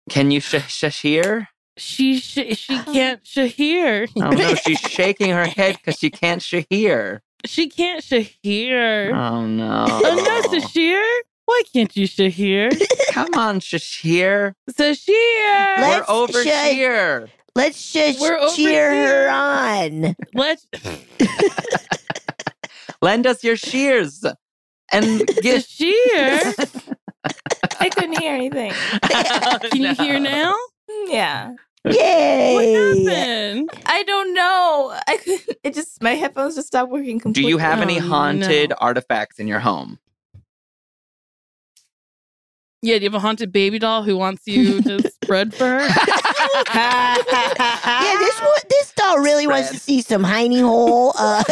[0.10, 1.48] Can you sh- sh- hear?
[1.78, 4.10] She sh- she can't Shahir.
[4.18, 7.22] Oh no, she's shaking her head because she can't sh- hear.
[7.46, 9.14] She can't Shahir.
[9.16, 9.86] Oh no.
[9.88, 11.04] Oh no, Sasheer!
[11.48, 12.70] Why can't you Shahir?
[13.14, 14.54] Come on, Shashir.
[14.70, 15.78] Sasheer!
[15.80, 17.30] Let's We're over sh- here.
[17.56, 19.30] Let's just We're over cheer here.
[19.30, 20.16] her on.
[20.36, 20.68] Let's
[23.02, 24.26] Lend us your shears.
[24.91, 26.93] And get Sasheer.
[27.80, 28.74] I couldn't hear anything.
[29.72, 30.54] Can you hear now?
[31.08, 31.54] Yeah.
[31.86, 32.54] Yay!
[32.56, 33.70] What happened?
[33.86, 34.98] I don't know.
[35.08, 37.50] I couldn't, it just my headphones just stopped working completely.
[37.50, 37.50] Do completely.
[37.50, 38.76] you have any Oh, haunted no.
[38.80, 39.98] artifacts in your home?
[42.82, 45.80] Yeah, do you have a haunted baby doll who wants you to spread for her?
[46.68, 51.14] Yeah, this one, this doll really wants to see some hiney hole.
[51.18, 51.44] Uh,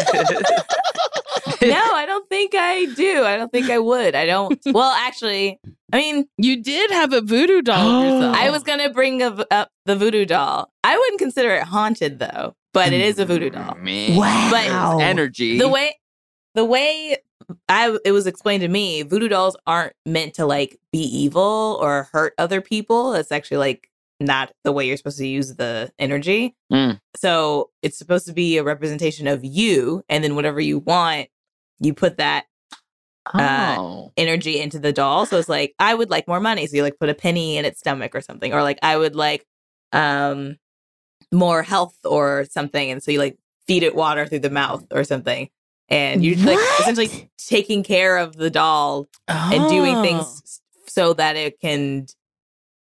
[1.62, 3.24] no, I don't think I do.
[3.24, 4.14] I don't think I would.
[4.14, 4.58] I don't.
[4.66, 5.58] Well, actually,
[5.92, 8.36] I mean, You did have a voodoo doll yourself.
[8.38, 10.70] I was gonna bring up, up the voodoo doll.
[10.84, 13.74] I wouldn't consider it haunted though, but it is a voodoo doll.
[13.76, 14.16] Man.
[14.16, 14.98] wow.
[15.00, 15.58] Energy.
[15.58, 15.98] The way,
[16.54, 17.18] the way
[17.68, 22.08] I it was explained to me, voodoo dolls aren't meant to like be evil or
[22.12, 23.12] hurt other people.
[23.12, 26.56] That's actually like not the way you're supposed to use the energy.
[26.72, 27.00] Mm.
[27.16, 31.28] So it's supposed to be a representation of you, and then whatever you want,
[31.78, 32.46] you put that
[33.34, 34.12] uh, oh.
[34.16, 35.26] energy into the doll.
[35.26, 36.66] So it's like, I would like more money.
[36.66, 38.52] So you like put a penny in its stomach or something.
[38.52, 39.44] Or like I would like
[39.92, 40.56] um
[41.32, 42.90] more health or something.
[42.90, 43.36] And so you like
[43.66, 45.48] feed it water through the mouth or something.
[45.88, 50.02] And you're like essentially taking care of the doll and doing Oh.
[50.02, 52.06] things so that it can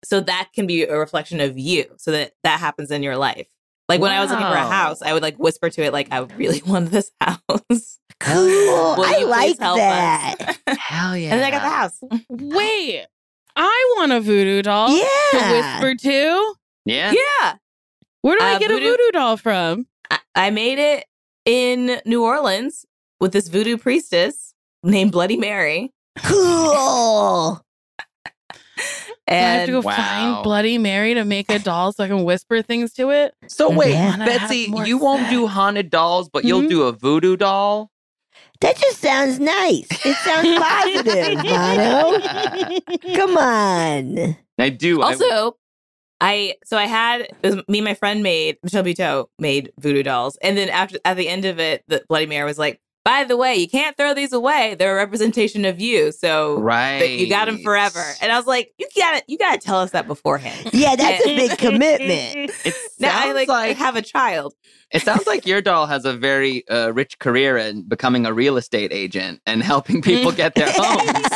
[0.06, 1.86] so that can be a reflection of you.
[1.98, 3.48] So that that happens in your life.
[3.89, 6.08] Like when I was looking for a house, I would like whisper to it like
[6.12, 8.00] I really want this house.
[8.20, 8.96] Cool.
[9.00, 10.58] I like that.
[10.68, 10.78] us?
[10.80, 11.32] Hell yeah.
[11.34, 12.00] And then I got the house.
[12.30, 13.06] Wait,
[13.56, 16.56] I want a voodoo doll yeah to whisper to.
[16.86, 17.12] Yeah.
[17.14, 17.56] Yeah.
[18.22, 19.88] Where do I Uh, get a voodoo- voodoo doll from?
[20.12, 21.06] I, I made it
[21.46, 22.86] in New Orleans
[23.20, 25.91] with this voodoo priestess named Bloody Mary.
[26.24, 27.62] Cool.
[29.26, 29.96] Do I have to go Wow.
[29.96, 33.34] find Bloody Mary to make a doll so I can whisper things to it?
[33.48, 34.18] So wait, Yeah.
[34.18, 36.70] Betsy, more you won't do haunted dolls, but you'll Mhm.
[36.70, 37.89] do a voodoo doll.
[38.60, 39.88] That just sounds nice.
[40.06, 43.16] It sounds positive, Bono.
[43.16, 44.38] Come on.
[44.60, 45.02] I do.
[45.02, 45.56] I- also,
[46.24, 50.03] I so I had it was me and my friend made Michelle Buteau made voodoo
[50.03, 53.26] dolls, and then after at the end of it, the Bloody Mary was like, "By
[53.26, 54.78] the way, you can't throw these away.
[54.80, 56.99] They're a representation of you, so right.
[56.99, 59.67] that you got them forever." And I was like, "You got to You got to
[59.67, 62.51] tell us that beforehand." Yeah, that's a big commitment.
[62.63, 64.53] It Now I sounds like, like, have a child.
[64.94, 68.58] It sounds like your doll has a very uh, rich career in becoming a real
[68.58, 71.28] estate agent and helping people get their homes.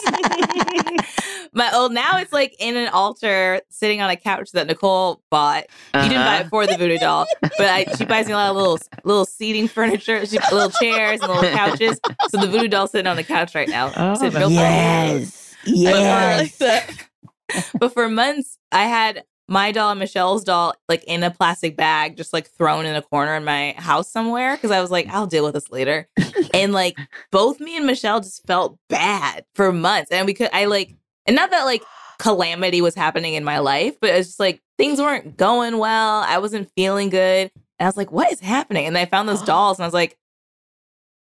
[1.54, 5.66] My old now it's like in an altar sitting on a couch that Nicole bought.
[5.96, 6.44] You didn't buy Uh-huh.
[6.46, 9.26] it for the voodoo doll, but I, she buys me a lot of little little
[9.26, 12.00] seating furniture, she, little chairs and little couches.
[12.30, 13.92] So the voodoo doll's sitting on the couch right now.
[13.96, 15.56] Oh, Sitting that's real Yes.
[15.66, 16.40] I Yes.
[16.42, 17.70] like that.
[17.80, 22.18] But for months, I had my doll and Michelle's doll like in a plastic bag,
[22.18, 25.28] just like thrown in a corner in my house somewhere because I was like, I'll
[25.28, 26.08] deal with this later.
[26.54, 26.98] and like
[27.32, 30.96] both me and Michelle just felt bad for months, and we could I like
[31.26, 31.84] and not that like
[32.20, 36.24] calamity was happening in my life, but it's just like things weren't going well.
[36.28, 38.86] I wasn't feeling good, and I was like, what is happening?
[38.86, 40.18] And I found those dolls, and I was like,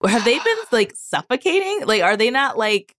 [0.05, 1.85] have they been like suffocating?
[1.85, 2.95] Like, are they not like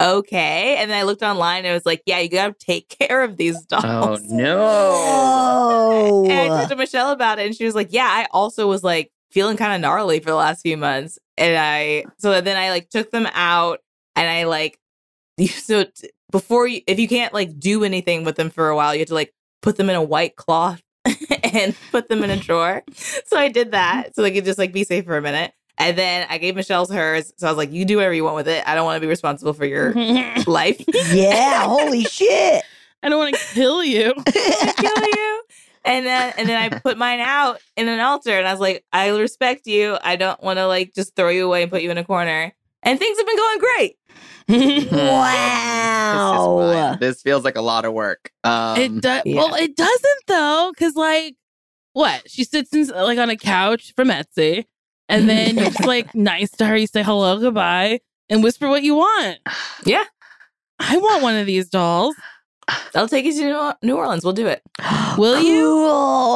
[0.00, 0.76] okay?
[0.76, 3.36] And then I looked online and it was like, yeah, you gotta take care of
[3.36, 4.22] these oh, dolls.
[4.30, 4.58] Oh no!
[4.60, 6.24] Oh.
[6.24, 8.82] And I talked to Michelle about it, and she was like, "Yeah, I also was
[8.82, 12.70] like feeling kind of gnarly for the last few months." And I, so then I
[12.70, 13.80] like took them out,
[14.16, 14.78] and I like,
[15.48, 15.84] so
[16.30, 19.08] before you, if you can't like do anything with them for a while, you have
[19.08, 20.82] to like put them in a white cloth
[21.42, 22.82] and put them in a drawer.
[22.92, 25.52] So I did that, so they could just like be safe for a minute.
[25.80, 28.36] And then I gave Michelle's hers, so I was like, "You do whatever you want
[28.36, 28.62] with it.
[28.68, 29.92] I don't want to be responsible for your
[30.46, 30.80] life."
[31.12, 32.62] yeah, holy shit.
[33.02, 34.12] I don't want to kill you.
[34.26, 35.42] kill you.
[35.86, 38.84] And then and then I put mine out in an altar and I was like,
[38.92, 39.96] I respect you.
[40.02, 42.52] I don't want to like just throw you away and put you in a corner.
[42.82, 43.96] And things have been going great.
[44.48, 46.56] This, Wow.
[46.56, 47.00] wild.
[47.00, 48.30] This feels like a lot of work.
[48.44, 49.22] Um, it does.
[49.24, 49.36] yeah.
[49.36, 51.36] Well, it doesn't though, because like,
[51.94, 52.30] what?
[52.30, 54.66] She sits in, like on a couch from Etsy,
[55.10, 56.76] and then you're just like nice to her.
[56.76, 59.38] You say hello, goodbye, and whisper what you want.
[59.84, 60.04] Yeah.
[60.78, 62.16] I want one of these dolls.
[62.94, 64.24] I'll take you to New- New Orleans.
[64.24, 64.62] We'll do it.
[65.18, 65.84] Will you?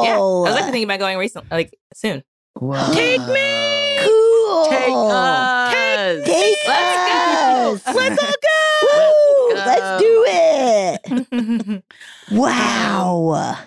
[0.03, 0.15] Yeah.
[0.15, 2.23] I was actually thinking about going recently, like soon.
[2.53, 2.93] Whoa.
[2.93, 3.97] Take me!
[4.03, 4.65] Cool.
[4.69, 6.25] Take us.
[6.25, 7.95] Take Let's us.
[7.95, 9.49] Let's all go.
[9.49, 11.83] Woo, Let's let's do it.
[12.31, 13.57] Wow.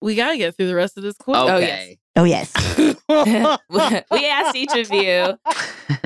[0.00, 1.36] We gotta get through the rest of this quote.
[1.50, 1.98] Oh, Okay.
[2.16, 2.52] Oh, yes.
[4.10, 5.38] we asked each of you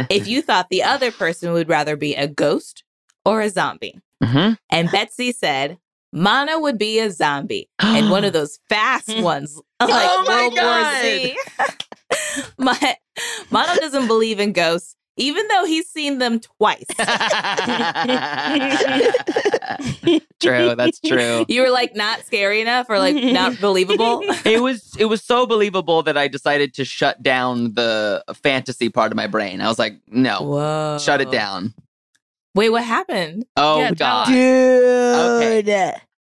[0.08, 2.84] if you thought the other person would rather be a ghost
[3.24, 3.98] or a zombie.
[4.22, 4.56] Mhm.
[4.70, 5.78] And Betsy said,
[6.12, 7.68] Mano would be a zombie.
[7.80, 11.36] and one of those fast ones, like Oh my World War Z.
[12.58, 12.96] My
[13.50, 16.84] Mano doesn't believe in ghosts, even though he's seen them twice.
[20.40, 20.74] true.
[20.74, 21.44] That's true.
[21.48, 24.20] You were like not scary enough or like not believable.
[24.44, 29.12] It was it was so believable that I decided to shut down the fantasy part
[29.12, 29.60] of my brain.
[29.60, 30.98] I was like, no, Whoa.
[31.00, 31.74] shut it down.
[32.54, 33.44] Wait, what happened?
[33.56, 34.28] Oh Yeah, god.
[34.28, 34.34] us.
[34.34, 35.68] Dude.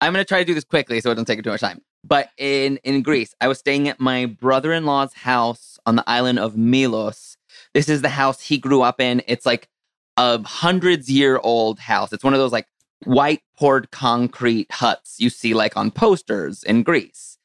[0.02, 1.82] I'm gonna try to do this quickly so it doesn't take too much time.
[2.04, 6.56] But in in Greece, I was staying at my brother-in-law's house on the island of
[6.58, 7.35] Milos.
[7.76, 9.22] This is the house he grew up in.
[9.28, 9.68] It's like
[10.16, 12.14] a hundreds year old house.
[12.14, 12.68] It's one of those like
[13.04, 17.38] white poured concrete huts you see like on posters in Greece.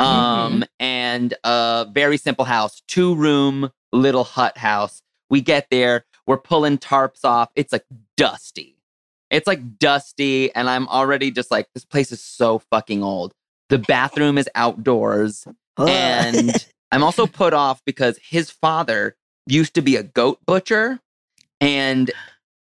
[0.00, 5.02] Um, and a very simple house, two room little hut house.
[5.28, 7.50] We get there, we're pulling tarps off.
[7.54, 7.84] It's like
[8.16, 8.78] dusty.
[9.30, 13.34] It's like dusty, and I'm already just like, this place is so fucking old.
[13.68, 15.46] The bathroom is outdoors,
[15.78, 16.52] and
[16.90, 19.16] I'm also put off because his father
[19.46, 21.00] used to be a goat butcher,
[21.60, 22.10] and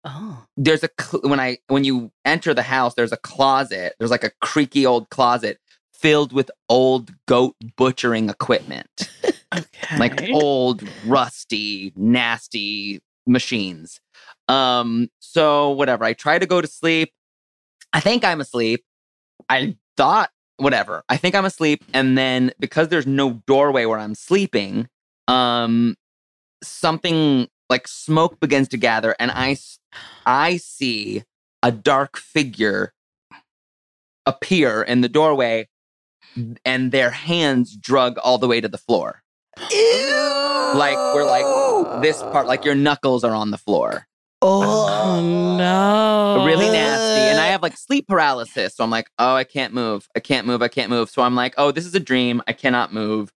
[0.05, 0.45] Oh.
[0.57, 3.95] there's a cl- when I when you enter the house, there's a closet.
[3.99, 5.59] There's like a creaky old closet
[5.95, 8.89] filled with old goat butchering equipment,
[9.57, 9.99] Okay.
[9.99, 14.01] like old, rusty, nasty machines.
[14.49, 16.05] Um, so whatever.
[16.05, 17.12] I try to go to sleep.
[17.93, 18.85] I think I'm asleep.
[19.49, 21.05] I thought whatever.
[21.09, 24.89] I think I'm asleep, and then because there's no doorway where I'm sleeping,
[25.28, 25.95] um,
[26.62, 29.56] something like smoke begins to gather, and I
[30.26, 31.24] I see
[31.62, 32.92] a dark figure
[34.26, 35.68] appear in the doorway,
[36.64, 39.22] and their hands drug all the way to the floor.
[39.70, 40.72] Ew.
[40.74, 44.06] Like we're like this part, like your knuckles are on the floor.
[44.40, 45.20] Oh
[45.56, 46.44] no.
[46.44, 47.30] really nasty.
[47.30, 48.74] And I have like sleep paralysis.
[48.74, 50.08] So I'm like, oh, I can't move.
[50.16, 50.62] I can't move.
[50.62, 51.10] I can't move.
[51.10, 52.42] So I'm like, oh, this is a dream.
[52.48, 53.32] I cannot move.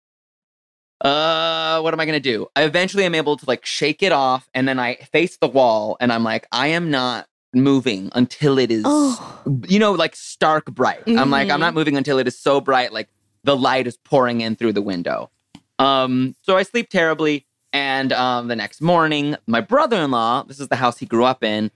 [1.06, 2.48] Uh, what am I gonna do?
[2.56, 5.96] I eventually am able to like shake it off, and then I face the wall,
[6.00, 9.42] and I'm like, I am not moving until it is, Oh.
[9.68, 11.02] you know, like stark bright.
[11.06, 13.08] I'm like, I'm not moving until it is so bright, like
[13.44, 15.30] the light is pouring in through the window.
[15.78, 20.76] Um, so I sleep terribly, and um, the next morning, my brother-in-law, this is the
[20.76, 21.70] house he grew up in,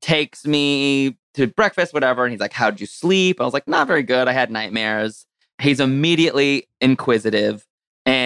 [0.00, 2.24] takes me to breakfast, whatever.
[2.24, 3.40] And he's like, How'd you sleep?
[3.40, 4.28] I was like, Not very good.
[4.28, 5.26] I had nightmares.
[5.60, 7.66] He's immediately inquisitive.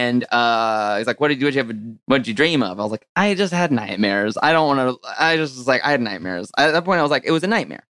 [0.07, 1.99] And uh, he's like, What did you, what did you have?
[2.07, 2.79] What did you dream of?
[2.79, 4.39] I was like, I just had nightmares.
[4.43, 6.51] I don't want to, I just was like, I had nightmares.
[6.57, 7.85] At that point, I was like, It was a nightmare.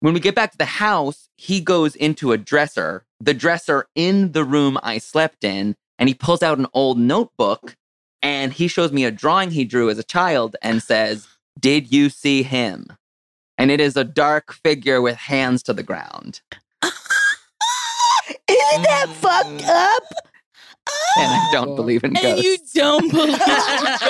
[0.00, 4.32] When we get back to the house, he goes into a dresser, the dresser in
[4.32, 7.76] the room I slept in, and he pulls out an old notebook
[8.22, 11.26] and he shows me a drawing he drew as a child and says,
[11.58, 12.86] Did you see him?
[13.58, 16.42] And it is a dark figure with hands to the ground.
[16.82, 20.33] Isn't that fucked up?
[21.16, 21.76] And I don't oh.
[21.76, 22.26] believe in ghosts.
[22.26, 24.02] And you don't believe in ghosts.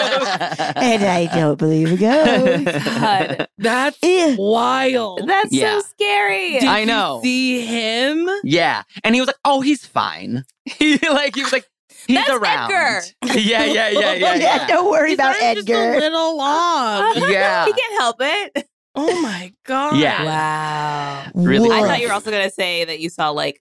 [0.77, 2.65] And I don't believe a ghost.
[2.99, 3.49] God.
[3.59, 4.37] That's Ew.
[4.39, 5.21] wild.
[5.29, 5.81] That's Yeah.
[5.81, 6.53] so scary.
[6.61, 7.21] Did I you know.
[7.23, 8.27] see him?
[8.43, 8.85] yeah.
[9.03, 10.45] And he was like, Oh, he's fine.
[10.65, 11.67] he like he was like,
[12.07, 12.73] he's That's around.
[12.73, 13.03] Edgar.
[13.39, 14.67] Yeah, yeah, yeah, yeah, yeah.
[14.67, 16.01] don't worry His about arm's just a Edgar.
[16.01, 17.13] little long.
[17.29, 17.67] Yeah.
[17.67, 18.67] he can't help it.
[18.95, 19.97] Oh my god.
[19.99, 20.25] Yeah.
[20.25, 21.31] Wow.
[21.35, 23.61] Really I thought you were also gonna say that you saw like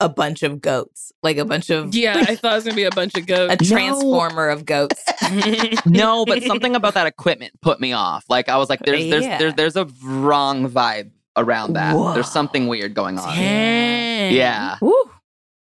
[0.00, 2.76] a, a bunch of goats, like a bunch of Yeah, I thought it was gonna
[2.76, 3.70] be a bunch of goats, a goats.
[3.70, 5.02] transformer of goats.
[5.86, 8.24] No, but something about that equipment put me off.
[8.28, 9.38] Like I was like, there's there's Yeah.
[9.38, 11.94] there's there's a wrong vibe around that.
[11.94, 12.12] Whoa.
[12.14, 13.34] There's something weird going on.
[13.36, 14.34] Dang.
[14.34, 14.76] Yeah.
[14.80, 15.10] Woo.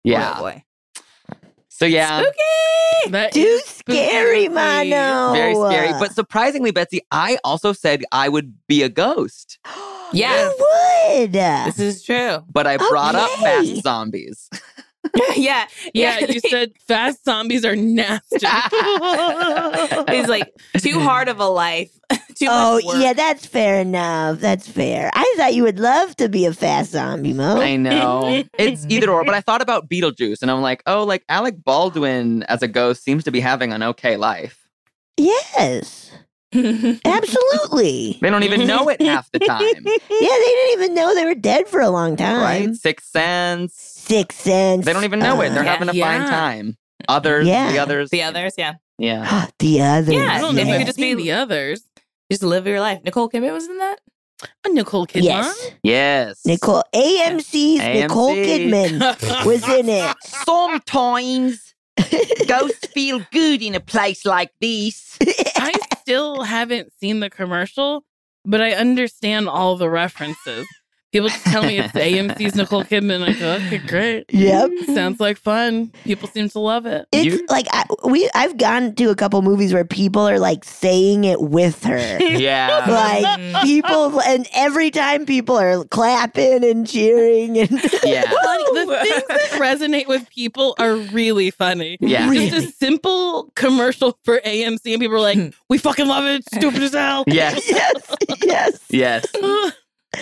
[0.04, 0.34] Yeah.
[0.34, 0.64] Boy, oh boy.
[1.70, 2.22] So yeah.
[2.22, 3.12] Spooky.
[3.12, 4.56] That Too is scary, spooky.
[4.56, 5.34] mano.
[5.34, 5.92] Very scary.
[6.00, 9.60] But surprisingly, Betsy, I also said I would be a ghost,
[10.16, 10.50] Yeah.
[10.50, 11.34] You would.
[11.34, 12.44] This is true.
[12.52, 14.50] but I brought up fast zombies.
[15.36, 15.68] yeah.
[15.94, 18.36] Yeah, you said fast zombies are nasty.
[20.12, 21.92] He's like too hard of a life.
[22.36, 22.96] too oh, much work.
[23.00, 24.40] yeah, that's fair enough.
[24.40, 25.10] That's fair.
[25.14, 27.58] I thought you would love to be a fast zombie, Mo.
[27.60, 28.44] I know.
[28.58, 32.44] It's either or, but I thought about Beetlejuice and I'm like, oh, like Alec Baldwin
[32.44, 34.62] as a ghost seems to be having an okay life.
[35.18, 36.05] Yes,
[37.06, 38.18] absolutely.
[38.22, 39.62] They don't even know it half the time.
[39.64, 42.42] Yeah, they didn't even know they were dead for a long time.
[42.42, 42.76] Right?
[42.76, 43.74] Sixth Sense.
[43.76, 44.86] Sixth Sense.
[44.86, 45.50] They don't even know it.
[45.50, 45.72] They're uh, Yeah.
[45.74, 46.30] having a fine Yeah.
[46.30, 46.78] time.
[47.10, 47.72] Others, Yeah.
[47.72, 48.10] the others.
[48.10, 48.74] the others, yeah.
[48.98, 49.48] Yeah.
[49.60, 50.14] the others.
[50.14, 51.84] Yeah, I don't know if if you you could just just be- the others.
[52.32, 53.02] Just live your life.
[53.04, 53.98] Nicole Kidman was in that.
[54.66, 55.24] A Nicole Kidman.
[55.24, 56.42] Yes, Yes.
[56.46, 56.84] Nicole.
[56.94, 58.70] AMC's Nicole AMC.
[58.70, 60.16] Kidman was in it.
[60.24, 61.65] Sometimes
[62.48, 65.18] ghosts feel good in a place like this.
[65.56, 68.04] I still haven't seen the commercial,
[68.44, 70.68] but I understand all the references.
[71.16, 73.24] People just tell me it's AMC's Nicole Kidman.
[73.24, 74.26] I go, oh, okay, great.
[74.34, 74.70] Yep.
[74.88, 75.94] Sounds like fun.
[76.04, 77.08] People seem to love it.
[77.14, 78.30] It's You- like I, we.
[78.36, 82.18] I've gone to a couple movies where people are like saying it with her.
[82.36, 82.86] Yeah.
[82.90, 87.72] like people, and every time people are clapping and cheering and
[88.04, 88.24] Yeah.
[88.30, 91.98] the things that resonate with people are really funny.
[92.02, 92.30] Yeah.
[92.30, 92.50] Really?
[92.50, 95.48] Just a simple commercial for AMC, and people are like, hmm.
[95.70, 96.44] we fucking love it.
[96.46, 97.24] It's stupid as hell.
[97.26, 97.70] Yes.
[97.70, 98.80] yes, yes.
[98.90, 99.26] Yes.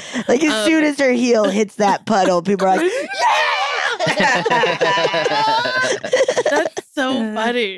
[0.27, 4.19] Like as Um, soon as her heel hits that puddle, people are like, Yeah!
[6.49, 7.77] That's so funny.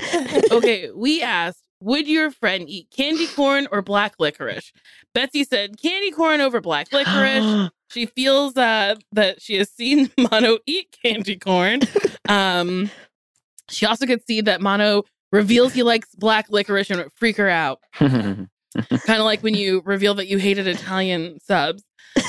[0.52, 4.72] Okay, we asked, would your friend eat candy corn or black licorice?
[5.14, 7.70] Betsy said candy corn over black licorice.
[7.92, 11.82] she feels uh, that she has seen Mano eat candy corn.
[12.28, 12.90] Um,
[13.70, 17.50] she also could see that Mano reveals he likes black licorice and it freak her
[17.50, 17.80] out.
[17.98, 18.48] kind
[18.82, 21.84] of like when you reveal that you hated Italian subs.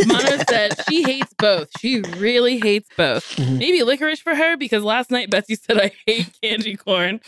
[0.06, 1.68] Mano said she hates both.
[1.78, 3.24] She really hates both.
[3.36, 3.58] Mhm.
[3.58, 7.20] Maybe licorice for her because last night Betsy said I hate candy corn.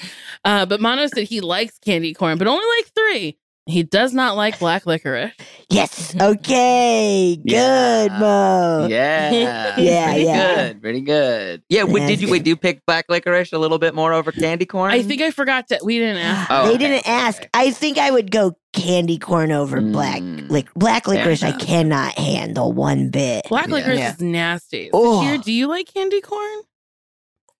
[0.44, 3.39] Uh, but Mano said he likes candy corn, but only like three.
[3.69, 5.32] He does not like black licorice.
[5.69, 8.16] yes, okay, good, Yeah.
[8.19, 8.86] Mo.
[8.89, 9.31] yeah.
[9.78, 10.55] Yeah, Pretty yeah.
[10.57, 10.81] good.
[10.82, 11.62] Pretty good.
[11.69, 11.85] Yeah.
[11.85, 12.45] Wait, did you wait?
[12.45, 14.90] Do you pick black licorice a little bit more over candy corn?
[14.90, 15.78] I think I forgot to.
[15.85, 16.51] We didn't ask.
[16.51, 17.40] Oh, they okay, didn't ask.
[17.43, 17.51] okay.
[17.53, 20.49] I think I would go candy corn over black Mm.
[20.49, 21.43] lic- black licorice.
[21.43, 23.45] I cannot handle one bit.
[23.51, 23.74] Black Yeah.
[23.74, 24.12] licorice Yeah.
[24.15, 24.89] is nasty.
[24.95, 25.20] Oh.
[25.20, 26.61] Here, do you like candy corn?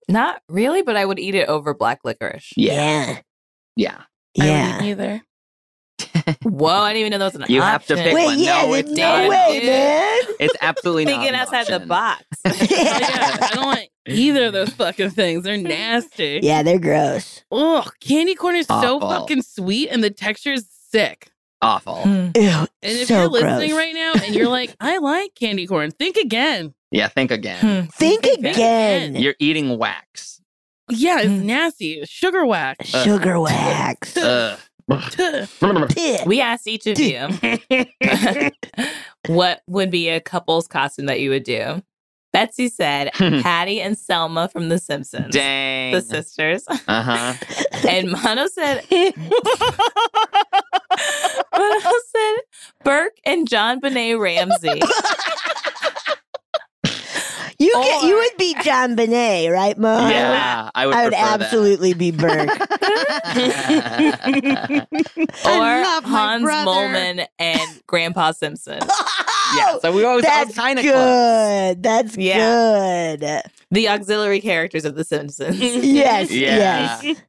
[0.07, 2.51] Not really, but I would eat it over black licorice.
[2.57, 3.19] Yeah.
[3.75, 4.01] Yeah,
[4.33, 4.43] Yeah.
[4.43, 4.83] I yeah.
[4.83, 5.21] either.
[6.43, 8.05] Whoa, I didn't even know that was an You have to option.
[8.05, 8.39] pick Wait, one.
[8.39, 9.29] yeah, No, it's no not.
[9.29, 10.19] way, man.
[10.39, 12.23] It's absolutely not Thinking an outside the box.
[12.45, 15.43] Oh, yeah, I don't want either of those fucking things.
[15.43, 16.39] They're nasty.
[16.41, 17.43] Yeah, they're gross.
[17.51, 21.29] Ugh, candy corn is so fucking sweet and the texture is sick.
[21.61, 22.03] Awful.
[22.03, 22.29] Hmm.
[22.35, 23.77] Ew, And if so you're listening gross.
[23.77, 26.73] right now and you're like, I like candy corn, think again.
[26.91, 27.09] Yeah.
[27.09, 27.59] Think again.
[27.83, 27.89] Hmm.
[27.89, 29.15] Think Think again.
[29.17, 30.41] You're eating wax.
[30.89, 31.43] Yeah, it's Mm.
[31.43, 32.01] nasty.
[32.05, 32.95] Sugar wax.
[32.95, 34.15] Uh, Sugar wax.
[34.17, 34.57] Ugh.
[36.25, 37.27] We asked each of you
[39.27, 41.81] what would be a couple's costume that you would do.
[42.31, 45.93] Betsy said Patty and Selma from The Simpsons, Dang.
[45.93, 46.63] the sisters.
[46.87, 47.33] Uh huh.
[47.87, 49.09] And Mano said, Mano
[52.11, 52.35] said
[52.83, 54.81] Burke and JonBenét Ramsey.
[57.61, 60.07] You get, you would be JonBenét, right, Mo?
[60.09, 60.95] Yeah, I would.
[60.95, 61.41] I would prefer that.
[61.41, 62.49] absolutely be Burke.
[65.45, 66.69] or Hans brother.
[66.71, 68.79] Moleman and Grandpa Simpson.
[69.57, 69.77] yeah.
[69.81, 71.83] So we always all That's kind of good.
[71.83, 73.15] That's Yeah.
[73.17, 73.41] good.
[73.71, 75.59] The auxiliary characters of The Simpsons.
[75.59, 77.01] Yes, Yeah.
[77.03, 77.21] yes.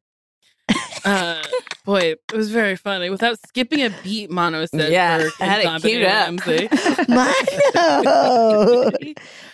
[1.05, 1.43] Uh,
[1.85, 3.11] boy, it was very funny.
[3.11, 6.27] Without skipping a beat, Mano said, Yeah, Burke I had it queued up.
[6.27, 6.69] Ramsey.
[7.09, 8.91] Mano.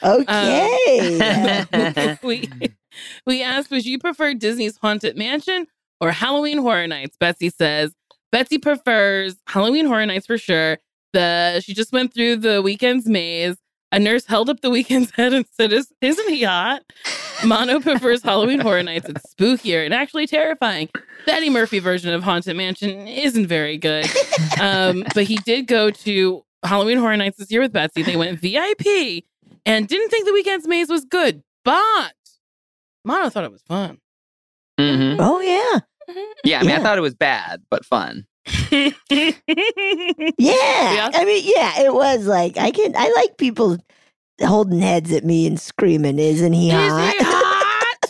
[0.02, 1.64] Okay.
[2.02, 2.48] Um, we
[3.27, 5.66] we asked, would you prefer Disney's Haunted Mansion
[6.01, 7.16] or Halloween Horror Nights?
[7.18, 7.94] Betsy says
[8.32, 10.78] Betsy prefers Halloween Horror Nights for sure.
[11.12, 13.56] The she just went through the Weeknd's maze.
[13.93, 16.82] A nurse held up the Weeknd's head and said, Is, "Isn't he hot?"
[17.44, 19.08] Mano prefers Halloween Horror Nights.
[19.08, 20.88] It's spookier and actually terrifying.
[21.26, 24.06] The Eddie Murphy version of Haunted Mansion isn't very good.
[24.60, 28.02] Um, but he did go to Halloween Horror Nights this year with Betsy.
[28.02, 29.24] They went VIP
[29.64, 32.12] and didn't think the Weeknd's maze was good, but
[33.04, 33.98] Mano thought it was fun.
[34.78, 35.80] hmm oh yeah.
[36.44, 36.58] Yeah.
[36.58, 36.78] I mean, Yeah.
[36.78, 38.26] I thought it was bad, but fun.
[38.68, 39.32] Yeah.
[40.38, 41.10] Yeah.
[41.14, 43.78] I mean, yeah, it was like I can I like people
[44.42, 47.14] holding heads at me and screaming, isn't he Is hot?
[47.18, 47.52] he hot?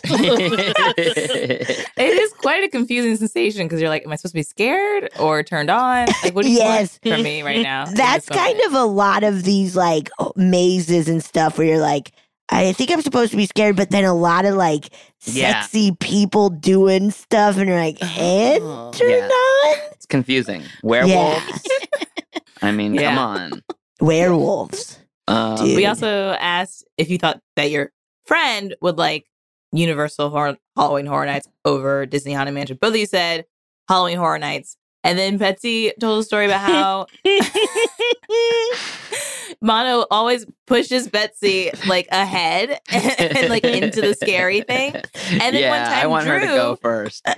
[0.99, 5.09] It is quite a confusing sensation because you're like, am I supposed to be scared
[5.19, 6.07] or turned on?
[6.23, 6.99] Like, what do you Yes.
[7.05, 7.87] want from me right now?
[7.93, 12.13] That's kind of a lot of these like mazes and stuff where you're like,
[12.49, 14.91] I think I'm supposed to be scared, but then a lot of like
[15.25, 15.63] Yeah.
[15.63, 18.91] sexy people doing stuff, and you're like, and Oh.
[18.95, 19.27] turned Yeah.
[19.29, 20.63] on it's confusing.
[20.85, 21.67] Werewolves.
[21.69, 22.39] Yeah.
[22.63, 23.09] I mean, Yeah.
[23.15, 23.63] come on.
[24.01, 24.99] werewolves.
[25.29, 25.77] Um, Dude.
[25.77, 27.93] We also asked if you thought that your
[28.27, 29.27] friend would like
[29.73, 32.79] Universal Horror, Halloween Horror Nights over Disney Haunted Mansion.
[32.81, 33.45] Both of you said
[33.89, 34.77] Halloween Horror Nights.
[35.07, 37.07] And then Betsy told a story about how
[39.61, 44.95] Mano always pushes Betsy like ahead and like into the scary thing.
[45.31, 47.25] then yeah, one time I want her to go first.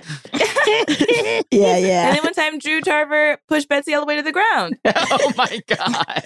[1.51, 2.07] yeah, yeah.
[2.07, 4.75] And then one time Drew Tarver pushed Betsy all the way to the ground.
[4.85, 6.23] oh my god.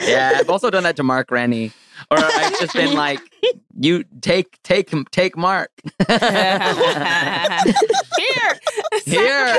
[0.00, 1.70] yeah, I've also done that to Mark Rennie,
[2.10, 3.20] or I've just been like,
[3.78, 5.70] "You take, take take Mark
[8.16, 8.58] Here.
[9.04, 9.54] here."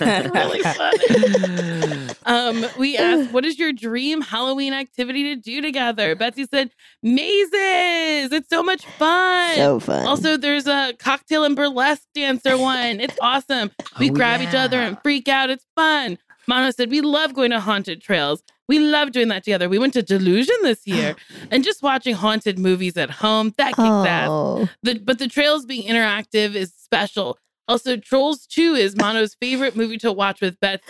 [0.30, 2.08] really funny.
[2.26, 6.70] Um, we asked, "What is your dream Halloween activity to do together?" Betsy said,
[7.02, 8.32] "Mazes.
[8.32, 10.06] It's so much fun." so fun.
[10.06, 13.00] also, there's a cocktail and burlesque dancer one.
[13.00, 13.70] It's awesome.
[13.98, 15.50] We Oh, grab each other and freak out.
[15.50, 16.18] It's fun.
[16.46, 18.42] Mono said, We love going to haunted trails.
[18.70, 19.68] We love doing that together.
[19.68, 21.16] We went to Delusion this year
[21.50, 23.52] and just watching haunted movies at home.
[23.58, 24.28] That kicks ass.
[24.30, 27.36] oh, The, but the trails being interactive is special.
[27.66, 30.84] Also, Trolls 2 is Mano's favorite movie to watch with Betsy.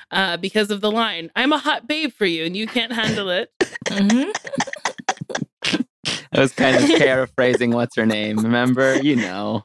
[0.10, 3.28] uh, because of the line, I'm a hot babe for you and you can't handle
[3.28, 3.50] it.
[3.84, 4.32] Mhm.
[6.32, 8.38] I was kind of paraphrasing what's her name.
[8.38, 8.96] Remember?
[9.02, 9.62] You know.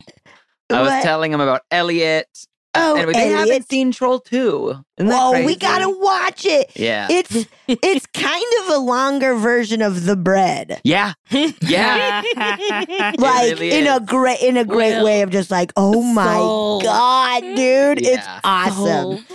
[0.70, 1.04] I was What?
[1.04, 2.28] telling him about Elliot.
[2.76, 3.70] Oh, anyway, they haven't Elliot.
[3.70, 4.70] seen Troll 2.
[4.98, 6.72] Isn't that Whoa, we gotta watch it.
[6.76, 7.08] Yeah.
[7.10, 10.82] It's it's kind of a longer version of the bread.
[10.84, 11.14] yeah.
[11.62, 12.22] Yeah.
[13.18, 16.36] Like really in a great in a great Well, way of just like, oh my
[16.36, 16.84] sold.
[16.84, 18.40] god, dude, it's Yeah.
[18.44, 19.26] awesome.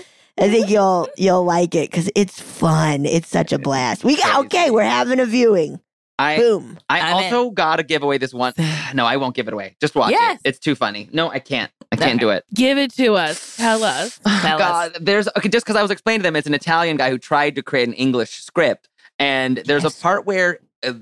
[0.40, 3.06] I think you'll you'll like it because it's fun.
[3.06, 4.04] It's such a blast.
[4.04, 4.70] We got okay.
[4.70, 5.80] We're having a viewing.
[6.20, 6.78] I Boom.
[6.88, 7.34] I I'm in.
[7.34, 8.52] also gotta give away this one.
[8.94, 9.76] No, I won't give it away.
[9.80, 10.40] Just watch Yes.
[10.42, 10.48] it.
[10.48, 11.08] It's too funny.
[11.12, 11.70] No, I can't.
[11.90, 12.18] I can't Okay.
[12.18, 12.44] do it.
[12.54, 13.56] Give it to us.
[13.56, 14.18] Tell us.
[14.42, 14.92] Tell us.
[15.00, 15.48] There's okay.
[15.48, 17.88] Just because I was explaining to them, it's an Italian guy who tried to create
[17.88, 18.88] an English script,
[19.18, 19.98] and there's Yes.
[19.98, 20.92] a part where uh,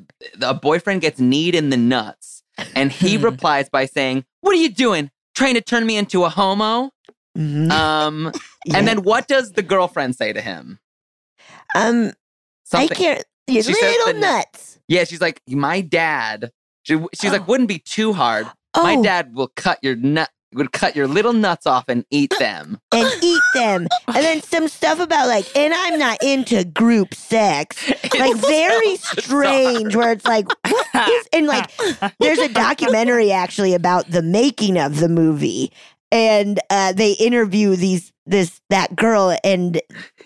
[0.43, 2.43] a boyfriend gets kneed in the nuts,
[2.75, 5.11] and he replies by saying, "What are you doing?
[5.35, 6.91] Trying to turn me into a homo?"
[7.37, 7.71] Mhm.
[7.71, 8.33] Um,
[8.65, 8.79] Yeah.
[8.79, 10.79] and then what does the girlfriend say to him?
[11.75, 12.13] um,
[12.73, 13.23] I can't.
[13.49, 14.79] You little nuts.
[14.89, 16.51] Yeah, she's like, my dad.
[16.83, 18.49] She, she's like, wouldn't be too hard.
[18.75, 20.31] Oh, My dad will cut your nut.
[20.57, 22.81] Would cut your little nuts off and eat them.
[22.93, 27.93] and eat them, and then some stuff about like, and I'm not into group sex.
[28.16, 31.70] Like very strange, where it's like, what is and like
[32.19, 35.70] there's a documentary actually about the making of the movie
[36.11, 39.81] and uh, they interview these this that girl and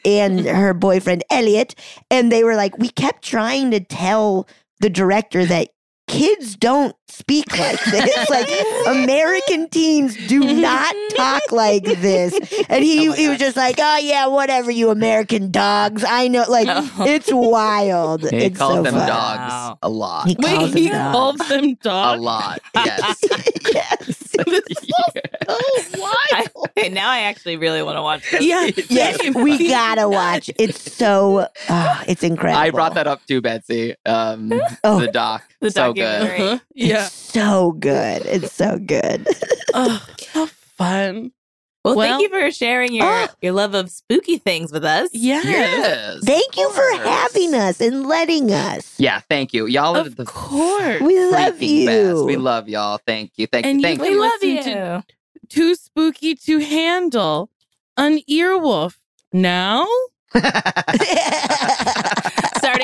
[0.05, 1.75] and her boyfriend Elliot
[2.11, 4.47] and they were like we kept trying to tell
[4.81, 5.71] the director that
[6.11, 8.49] kids don't speak like this like
[8.89, 12.35] American teens do not talk like this
[12.69, 16.45] and he Oh he was just like oh yeah whatever you American dogs I know
[16.49, 17.05] like Oh.
[17.07, 19.07] it's wild He it's calls so them fun.
[19.09, 19.79] dogs Wow.
[19.83, 20.27] a lot.
[20.29, 21.13] He Wait, calls he them dogs.
[21.39, 22.61] called them A lot.
[22.75, 23.25] Yes.
[23.73, 24.20] yes.
[25.49, 28.43] I, okay, now I actually really want to watch this.
[28.43, 30.51] Yeah, Yes, we gotta watch.
[30.59, 32.61] It's so, oh, it's incredible.
[32.61, 33.95] I brought that up too, Betsy.
[34.07, 34.53] Um,
[34.85, 35.01] Oh.
[35.01, 35.43] the doc.
[35.61, 36.23] The so good.
[36.41, 36.59] Uh-huh.
[36.75, 37.05] It's Yeah.
[37.07, 38.23] so good.
[38.27, 39.27] It's so good.
[39.75, 41.33] oh, how fun.
[41.85, 43.27] Well, Well- thank you for sharing your, Oh.
[43.41, 45.09] your love of spooky things with us.
[45.15, 45.41] Yeah.
[45.43, 46.19] Yes.
[46.25, 48.95] Thank you for having us and letting us.
[48.99, 49.67] Yeah, thank you.
[49.67, 51.01] Y'all are Of the course.
[51.01, 51.87] We love you.
[51.87, 52.25] best.
[52.25, 53.01] We love y'all.
[53.07, 53.47] Thank you.
[53.47, 53.89] Thank And you.
[53.89, 54.63] you Thank can We love you.
[54.63, 55.05] to-
[55.49, 57.49] Too spooky to handle.
[57.97, 58.95] An earwolf.
[59.33, 59.87] Now?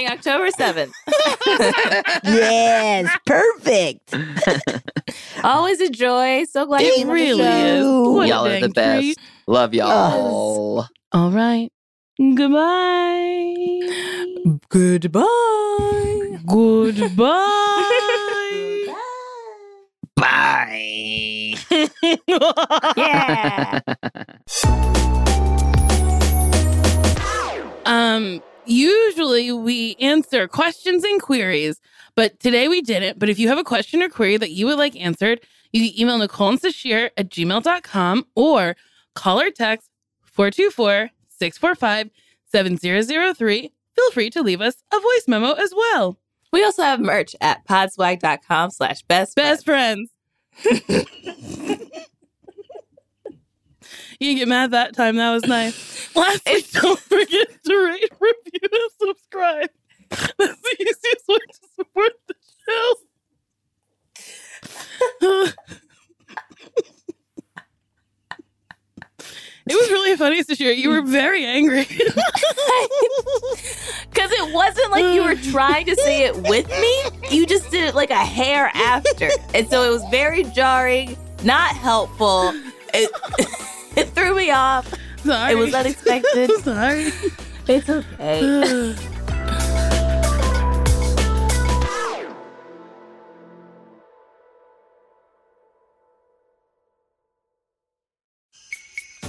[0.08, 0.92] October 7th.
[2.24, 4.14] yes, perfect.
[5.44, 6.44] Always a joy.
[6.44, 7.80] So glad It you came on the really.
[7.80, 8.12] Ooh.
[8.14, 9.00] What Y'all are the best.
[9.02, 9.18] treat.
[9.46, 10.86] Love y'all.
[11.12, 11.70] All right.
[12.18, 13.52] Goodbye.
[14.70, 16.38] Goodbye.
[16.46, 17.82] Goodbye.
[20.16, 21.54] Bye.
[22.96, 23.80] Yeah.
[27.84, 31.80] Um, usually we answer questions and queries,
[32.14, 33.18] but today we didn't.
[33.18, 35.40] But if you have a question or query that you would like answered,
[35.72, 38.76] you can email Nicole and Sasheer at gmail.com or
[39.14, 39.90] call or text
[40.24, 42.10] 424 645
[42.52, 43.72] 7003.
[43.94, 46.18] Feel free to leave us a voice memo as well.
[46.52, 50.10] We also have merch at podswag.com slash best Best friends.
[50.62, 51.06] friends.
[54.18, 55.16] you didn't get mad that time.
[55.16, 56.14] That was nice.
[56.14, 59.70] Lastly, don't forget to rate, review, and subscribe.
[60.10, 62.34] That's the easiest way to support the
[62.66, 62.94] show.
[69.68, 70.72] it was really funny this year.
[70.72, 71.86] You were very angry.
[74.10, 77.02] Because it wasn't like you were trying to say it with me.
[77.30, 79.28] You just did it like a hair after.
[79.52, 82.52] And so it was very jarring, not helpful.
[82.94, 83.10] It,
[83.96, 84.92] it threw me off.
[85.24, 85.52] Sorry.
[85.52, 86.50] It was unexpected.
[86.62, 87.12] Sorry.
[87.66, 88.94] It's okay.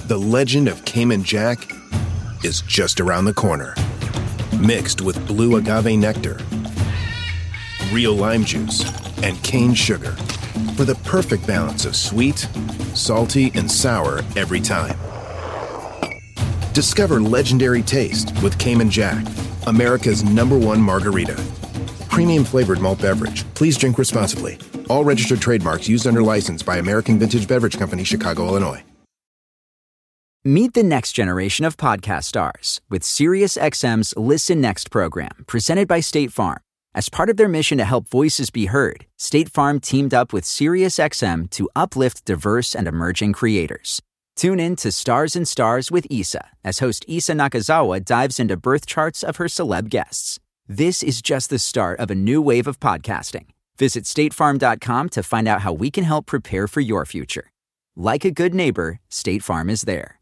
[0.06, 1.70] The legend of Cayman Jack
[2.42, 3.74] is just around the corner.
[4.58, 6.38] Mixed with blue agave nectar,
[7.92, 8.84] real lime juice,
[9.22, 10.16] and cane sugar
[10.78, 12.46] for the perfect balance of sweet,
[12.94, 14.96] salty, and sour every time.
[16.72, 19.26] Discover legendary taste with Cayman Jack,
[19.66, 21.34] America's number one margarita.
[22.08, 23.42] Premium flavored malt beverage.
[23.54, 24.56] Please drink responsibly.
[24.88, 28.84] All registered trademarks used under license by American Vintage Beverage Company, Chicago, Illinois.
[30.44, 36.32] Meet the next generation of podcast stars with SiriusXM's Listen Next program, presented by State
[36.32, 36.60] Farm.
[36.94, 40.44] As part of their mission to help voices be heard, State Farm teamed up with
[40.44, 44.00] SiriusXM to uplift diverse and emerging creators.
[44.36, 48.86] Tune in to Stars and Stars with Issa as host Issa Nakazawa dives into birth
[48.86, 50.38] charts of her celeb guests.
[50.66, 53.46] This is just the start of a new wave of podcasting.
[53.78, 57.50] Visit statefarm.com to find out how we can help prepare for your future.
[57.96, 60.17] Like a good neighbor, State Farm is there.